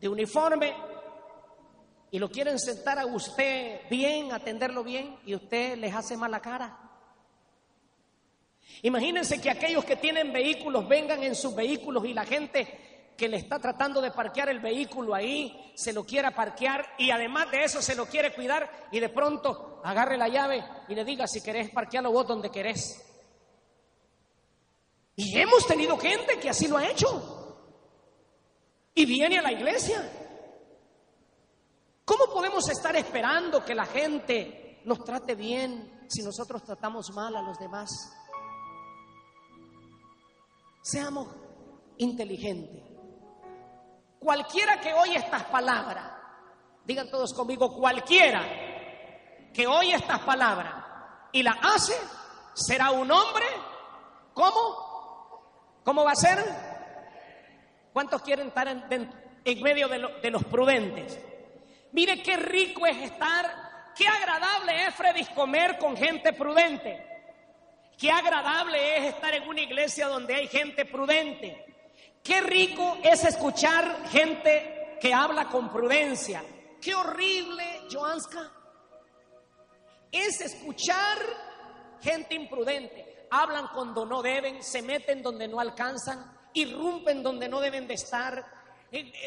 de 0.00 0.08
uniforme 0.08 0.74
y 2.14 2.18
lo 2.20 2.30
quieren 2.30 2.60
sentar 2.60 2.96
a 3.00 3.06
usted 3.06 3.80
bien, 3.90 4.30
atenderlo 4.32 4.84
bien 4.84 5.18
y 5.26 5.34
usted 5.34 5.76
les 5.76 5.92
hace 5.92 6.16
mala 6.16 6.38
cara. 6.38 6.78
Imagínense 8.82 9.40
que 9.40 9.50
aquellos 9.50 9.84
que 9.84 9.96
tienen 9.96 10.32
vehículos 10.32 10.86
vengan 10.86 11.24
en 11.24 11.34
sus 11.34 11.56
vehículos 11.56 12.04
y 12.04 12.14
la 12.14 12.24
gente 12.24 13.10
que 13.16 13.26
le 13.26 13.38
está 13.38 13.58
tratando 13.58 14.00
de 14.00 14.12
parquear 14.12 14.48
el 14.48 14.60
vehículo 14.60 15.12
ahí 15.12 15.72
se 15.74 15.92
lo 15.92 16.04
quiera 16.04 16.30
parquear 16.30 16.86
y 16.98 17.10
además 17.10 17.50
de 17.50 17.64
eso 17.64 17.82
se 17.82 17.96
lo 17.96 18.06
quiere 18.06 18.32
cuidar 18.32 18.70
y 18.92 19.00
de 19.00 19.08
pronto 19.08 19.80
agarre 19.82 20.16
la 20.16 20.28
llave 20.28 20.64
y 20.86 20.94
le 20.94 21.04
diga 21.04 21.26
si 21.26 21.42
querés 21.42 21.70
parquearlo 21.70 22.12
vos 22.12 22.28
donde 22.28 22.48
querés. 22.48 23.04
Y 25.16 25.36
hemos 25.36 25.66
tenido 25.66 25.98
gente 25.98 26.38
que 26.38 26.50
así 26.50 26.68
lo 26.68 26.76
ha 26.76 26.88
hecho 26.88 27.66
y 28.94 29.04
viene 29.04 29.40
a 29.40 29.42
la 29.42 29.50
iglesia. 29.50 30.23
¿Cómo 32.04 32.26
podemos 32.26 32.68
estar 32.68 32.94
esperando 32.96 33.64
que 33.64 33.74
la 33.74 33.86
gente 33.86 34.82
nos 34.84 35.02
trate 35.04 35.34
bien 35.34 36.06
si 36.06 36.22
nosotros 36.22 36.62
tratamos 36.62 37.10
mal 37.14 37.34
a 37.34 37.40
los 37.40 37.58
demás? 37.58 37.88
Seamos 40.82 41.28
inteligentes. 41.96 42.82
Cualquiera 44.18 44.80
que 44.80 44.92
oye 44.92 45.16
estas 45.16 45.44
palabras, 45.44 46.12
digan 46.84 47.10
todos 47.10 47.32
conmigo, 47.32 47.74
cualquiera 47.74 48.42
que 49.54 49.66
oye 49.66 49.94
estas 49.94 50.20
palabras 50.20 50.74
y 51.32 51.42
la 51.42 51.52
hace, 51.52 51.94
será 52.52 52.90
un 52.90 53.10
hombre, 53.10 53.46
¿cómo? 54.34 55.80
¿Cómo 55.84 56.04
va 56.04 56.12
a 56.12 56.16
ser? 56.16 56.38
¿Cuántos 57.94 58.20
quieren 58.20 58.48
estar 58.48 58.68
en, 58.68 59.62
medio 59.62 59.88
de, 59.88 60.06
de 60.22 60.30
los 60.30 60.44
prudentes? 60.44 61.18
Mire 61.94 62.20
qué 62.24 62.36
rico 62.36 62.84
es 62.86 62.96
estar, 63.02 63.92
qué 63.94 64.08
agradable 64.08 64.84
es 64.84 64.94
Freddy 64.96 65.24
comer 65.26 65.78
con 65.78 65.96
gente 65.96 66.32
prudente. 66.32 67.06
Qué 67.96 68.10
agradable 68.10 68.98
es 68.98 69.14
estar 69.14 69.32
en 69.32 69.46
una 69.46 69.60
iglesia 69.60 70.08
donde 70.08 70.34
hay 70.34 70.48
gente 70.48 70.86
prudente. 70.86 71.64
Qué 72.20 72.40
rico 72.40 72.98
es 73.00 73.22
escuchar 73.22 74.08
gente 74.08 74.96
que 75.00 75.14
habla 75.14 75.44
con 75.46 75.70
prudencia. 75.70 76.42
Qué 76.82 76.96
horrible, 76.96 77.82
Joanska, 77.88 78.50
es 80.10 80.40
escuchar 80.40 81.18
gente 82.02 82.34
imprudente. 82.34 83.28
Hablan 83.30 83.68
cuando 83.72 84.04
no 84.04 84.20
deben, 84.20 84.64
se 84.64 84.82
meten 84.82 85.22
donde 85.22 85.46
no 85.46 85.60
alcanzan, 85.60 86.36
irrumpen 86.54 87.22
donde 87.22 87.48
no 87.48 87.60
deben 87.60 87.86
de 87.86 87.94
estar. 87.94 88.63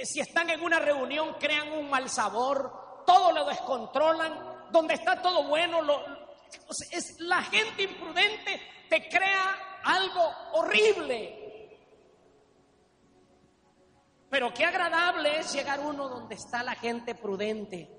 Si 0.03 0.21
están 0.21 0.49
en 0.49 0.61
una 0.61 0.79
reunión, 0.79 1.35
crean 1.39 1.73
un 1.73 1.89
mal 1.89 2.09
sabor, 2.09 3.03
todo 3.05 3.31
lo 3.31 3.45
descontrolan. 3.45 4.57
Donde 4.71 4.93
está 4.95 5.21
todo 5.21 5.47
bueno, 5.47 5.79
es, 6.91 7.19
la 7.19 7.41
gente 7.43 7.83
imprudente 7.83 8.61
te 8.89 9.07
crea 9.09 9.79
algo 9.83 10.21
horrible. 10.53 11.43
Pero 14.29 14.53
qué 14.53 14.65
agradable 14.65 15.39
es 15.39 15.53
llegar 15.53 15.79
uno 15.79 16.07
donde 16.09 16.35
está 16.35 16.63
la 16.63 16.75
gente 16.75 17.15
prudente. 17.15 17.89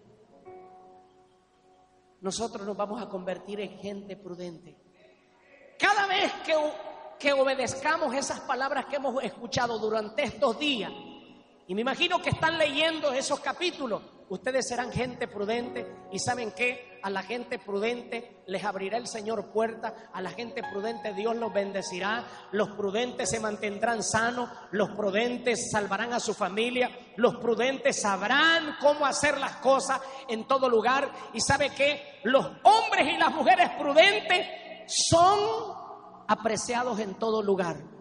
Nosotros 2.21 2.67
nos 2.67 2.77
vamos 2.77 3.01
a 3.01 3.09
convertir 3.09 3.61
en 3.61 3.79
gente 3.79 4.17
prudente. 4.17 4.77
Cada 5.79 6.07
vez 6.07 6.33
que, 6.45 6.55
que 7.19 7.33
obedezcamos 7.33 8.15
esas 8.15 8.41
palabras 8.41 8.87
que 8.87 8.97
hemos 8.97 9.23
escuchado 9.23 9.79
durante 9.79 10.25
estos 10.25 10.59
días, 10.59 10.93
y 11.69 11.75
me 11.75 11.83
imagino 11.83 12.21
que 12.21 12.31
están 12.31 12.59
leyendo 12.59 13.13
esos 13.13 13.39
capítulos, 13.39 14.03
Ustedes 14.31 14.69
serán 14.69 14.93
gente 14.93 15.27
prudente. 15.27 15.87
Y 16.13 16.19
saben 16.19 16.53
que 16.53 17.01
a 17.03 17.11
la 17.11 17.23
gente 17.23 17.59
prudente 17.59 18.43
les 18.47 18.65
abrirá 18.65 18.99
el 18.99 19.07
Señor 19.07 19.51
puerta, 19.53 20.11
a 20.13 20.21
la 20.21 20.31
gente 20.31 20.63
prudente 20.63 21.15
Dios 21.15 21.37
los 21.37 21.53
bendecirá, 21.53 22.25
los 22.53 22.71
prudentes 22.71 23.31
se 23.31 23.41
mantendrán 23.41 24.03
sanos, 24.03 24.51
los 24.73 24.91
prudentes 24.91 25.71
salvarán 25.71 26.13
a 26.13 26.21
su 26.21 26.35
familia, 26.35 26.91
los 27.17 27.37
prudentes 27.37 28.03
sabrán 28.03 28.77
cómo 28.81 29.07
hacer 29.07 29.39
las 29.39 29.57
cosas 29.57 30.01
en 30.29 30.47
todo 30.47 30.69
lugar. 30.69 31.11
Y 31.33 31.41
sabe 31.41 31.71
que 31.71 32.21
los 32.25 32.45
hombres 32.65 33.15
y 33.15 33.17
las 33.17 33.33
mujeres 33.33 33.71
prudentes 33.79 34.47
son 34.87 35.39
apreciados 36.27 36.99
en 37.01 37.15
todo 37.15 37.43
lugar. 37.43 37.98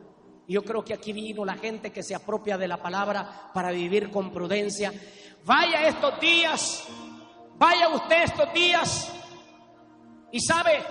Yo 0.48 0.64
creo 0.64 0.84
que 0.84 0.94
aquí 0.94 1.12
vino 1.12 1.44
la 1.44 1.56
gente 1.56 1.92
que 1.92 2.04
se 2.04 2.16
apropia 2.16 2.58
de 2.58 2.70
la 2.70 2.78
palabra 2.78 3.52
para 3.54 3.72
vivir 3.72 4.10
con 4.10 4.32
prudencia. 4.32 4.94
Vaya 5.44 5.88
estos 5.88 6.20
días, 6.22 6.88
vaya 7.58 7.90
usted 7.90 8.24
estos 8.24 8.54
días 8.54 9.12
y 10.32 10.40
sabe, 10.40 10.82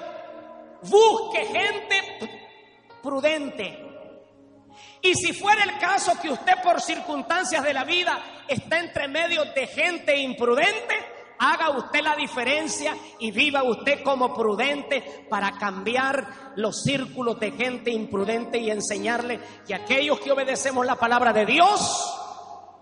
busque 0.82 1.46
gente 1.46 2.46
prudente. 3.02 3.82
Y 5.00 5.14
si 5.14 5.32
fuera 5.32 5.64
el 5.64 5.78
caso 5.78 6.20
que 6.20 6.30
usted 6.30 6.54
por 6.62 6.80
circunstancias 6.80 7.64
de 7.64 7.72
la 7.72 7.84
vida 7.84 8.44
está 8.48 8.78
entre 8.78 9.08
medio 9.08 9.44
de 9.46 9.66
gente 9.68 10.16
imprudente, 10.18 10.94
haga 11.38 11.70
usted 11.76 12.02
la 12.02 12.16
diferencia 12.16 12.96
y 13.18 13.30
viva 13.30 13.62
usted 13.62 14.02
como 14.02 14.34
prudente 14.34 15.26
para 15.28 15.52
cambiar 15.58 16.52
los 16.56 16.82
círculos 16.82 17.38
de 17.40 17.52
gente 17.52 17.90
imprudente 17.90 18.58
y 18.58 18.70
enseñarle 18.70 19.40
que 19.66 19.74
aquellos 19.74 20.20
que 20.20 20.32
obedecemos 20.32 20.86
la 20.86 20.96
palabra 20.96 21.32
de 21.32 21.46
Dios 21.46 21.80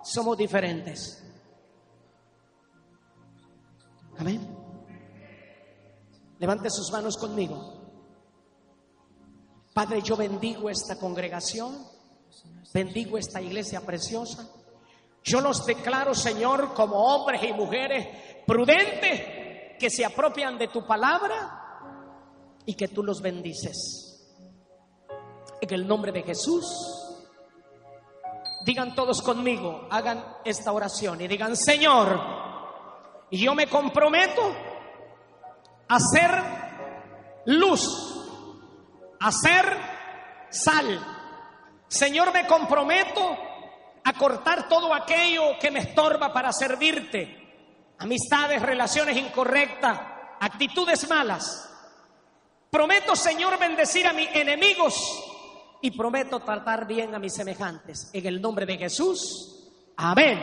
somos 0.02 0.36
diferentes. 0.36 1.22
Amén. 4.18 4.54
Levante 6.38 6.70
sus 6.70 6.90
manos 6.92 7.16
conmigo. 7.16 7.84
Padre, 9.72 10.02
yo 10.02 10.16
bendigo 10.16 10.70
esta 10.70 10.96
congregación, 10.98 11.84
bendigo 12.72 13.18
esta 13.18 13.42
iglesia 13.42 13.80
preciosa. 13.80 14.48
Yo 15.24 15.40
los 15.40 15.66
declaro, 15.66 16.14
Señor, 16.14 16.74
como 16.74 16.96
hombres 16.96 17.42
y 17.42 17.52
mujeres 17.52 18.06
prudentes 18.46 19.78
que 19.78 19.90
se 19.90 20.04
apropian 20.04 20.58
de 20.58 20.68
tu 20.68 20.86
palabra 20.86 21.64
y 22.66 22.74
que 22.74 22.88
tú 22.88 23.02
los 23.02 23.20
bendices. 23.20 24.10
En 25.60 25.72
el 25.72 25.86
nombre 25.86 26.12
de 26.12 26.22
Jesús, 26.22 26.66
digan 28.64 28.94
todos 28.94 29.22
conmigo, 29.22 29.86
hagan 29.90 30.24
esta 30.44 30.72
oración 30.72 31.20
y 31.20 31.28
digan, 31.28 31.56
Señor, 31.56 32.20
yo 33.30 33.54
me 33.54 33.68
comprometo 33.68 34.54
a 35.88 35.98
ser 35.98 36.30
luz, 37.46 37.88
a 39.20 39.32
ser 39.32 39.64
sal. 40.50 41.00
Señor, 41.88 42.32
me 42.32 42.46
comprometo 42.46 43.36
a 44.04 44.12
cortar 44.14 44.68
todo 44.68 44.92
aquello 44.92 45.58
que 45.60 45.70
me 45.70 45.80
estorba 45.80 46.32
para 46.32 46.52
servirte. 46.52 47.43
Amistades, 48.04 48.60
relaciones 48.60 49.16
incorrectas, 49.16 49.98
actitudes 50.38 51.08
malas. 51.08 51.70
Prometo, 52.70 53.16
Señor, 53.16 53.58
bendecir 53.58 54.06
a 54.06 54.12
mis 54.12 54.28
enemigos 54.36 54.94
y 55.80 55.90
prometo 55.90 56.40
tratar 56.40 56.86
bien 56.86 57.14
a 57.14 57.18
mis 57.18 57.32
semejantes. 57.32 58.10
En 58.12 58.26
el 58.26 58.42
nombre 58.42 58.66
de 58.66 58.76
Jesús. 58.76 59.70
Amén. 59.96 60.38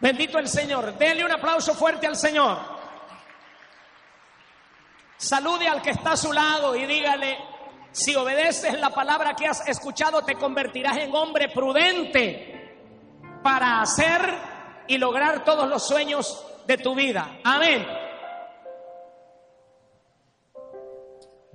Bendito 0.00 0.38
el 0.38 0.48
Señor. 0.48 0.96
Dele 0.96 1.26
un 1.26 1.32
aplauso 1.32 1.74
fuerte 1.74 2.06
al 2.06 2.16
Señor. 2.16 2.58
Salude 5.18 5.68
al 5.68 5.82
que 5.82 5.90
está 5.90 6.12
a 6.12 6.16
su 6.16 6.32
lado 6.32 6.74
y 6.74 6.86
dígale, 6.86 7.36
si 7.96 8.14
obedeces 8.14 8.78
la 8.78 8.90
palabra 8.90 9.34
que 9.34 9.46
has 9.46 9.66
escuchado, 9.66 10.22
te 10.22 10.34
convertirás 10.34 10.98
en 10.98 11.14
hombre 11.14 11.48
prudente 11.48 12.76
para 13.42 13.80
hacer 13.80 14.20
y 14.86 14.98
lograr 14.98 15.44
todos 15.44 15.66
los 15.66 15.88
sueños 15.88 16.46
de 16.66 16.76
tu 16.76 16.94
vida. 16.94 17.38
Amén. 17.42 17.86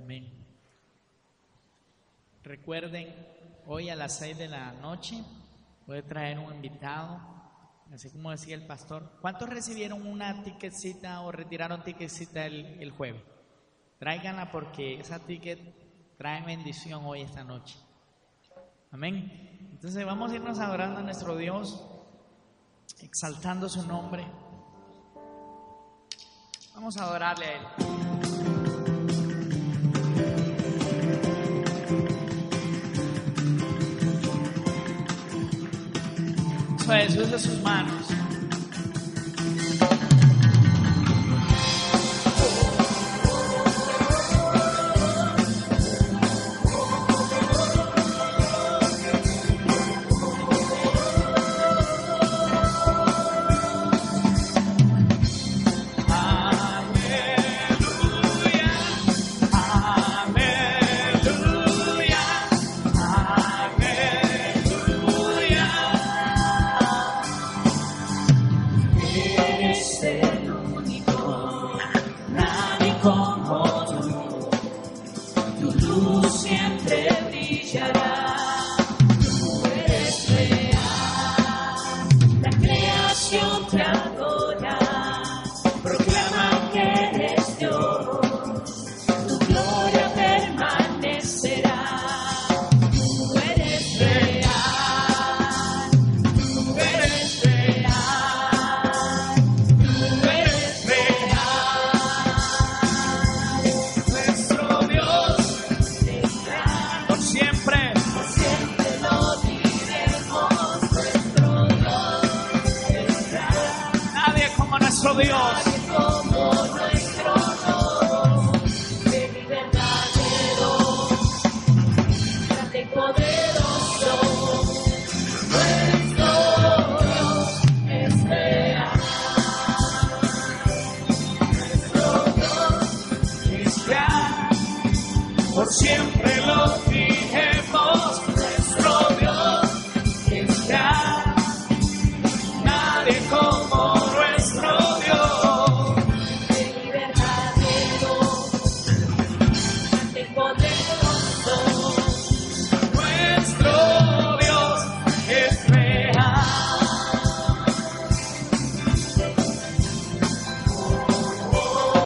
Amén. 0.00 0.32
Recuerden, 2.42 3.14
hoy 3.68 3.88
a 3.88 3.94
las 3.94 4.18
seis 4.18 4.36
de 4.36 4.48
la 4.48 4.72
noche 4.72 5.22
voy 5.86 6.02
traer 6.02 6.40
un 6.40 6.52
invitado 6.52 7.20
así 7.94 8.10
como 8.10 8.32
decía 8.32 8.56
el 8.56 8.66
pastor. 8.66 9.12
¿Cuántos 9.20 9.48
recibieron 9.48 10.04
una 10.04 10.42
ticketcita 10.42 11.20
o 11.20 11.30
retiraron 11.30 11.84
ticketcita 11.84 12.46
el, 12.46 12.82
el 12.82 12.90
jueves? 12.90 13.22
Tráiganla 14.00 14.50
porque 14.50 14.98
esa 14.98 15.20
ticket 15.20 15.81
trae 16.22 16.40
bendición 16.42 17.04
hoy 17.04 17.22
esta 17.22 17.42
noche. 17.42 17.76
Amén. 18.92 19.58
Entonces 19.72 20.06
vamos 20.06 20.30
a 20.30 20.36
irnos 20.36 20.60
adorando 20.60 21.00
a 21.00 21.02
nuestro 21.02 21.36
Dios, 21.36 21.84
exaltando 23.00 23.68
su 23.68 23.84
nombre. 23.88 24.24
Vamos 26.76 26.96
a 26.96 27.02
adorarle 27.02 27.46
a 27.46 27.56
Él. 27.56 27.62
Jesús 36.86 37.30
de 37.32 37.38
sus 37.40 37.60
manos. 37.62 38.01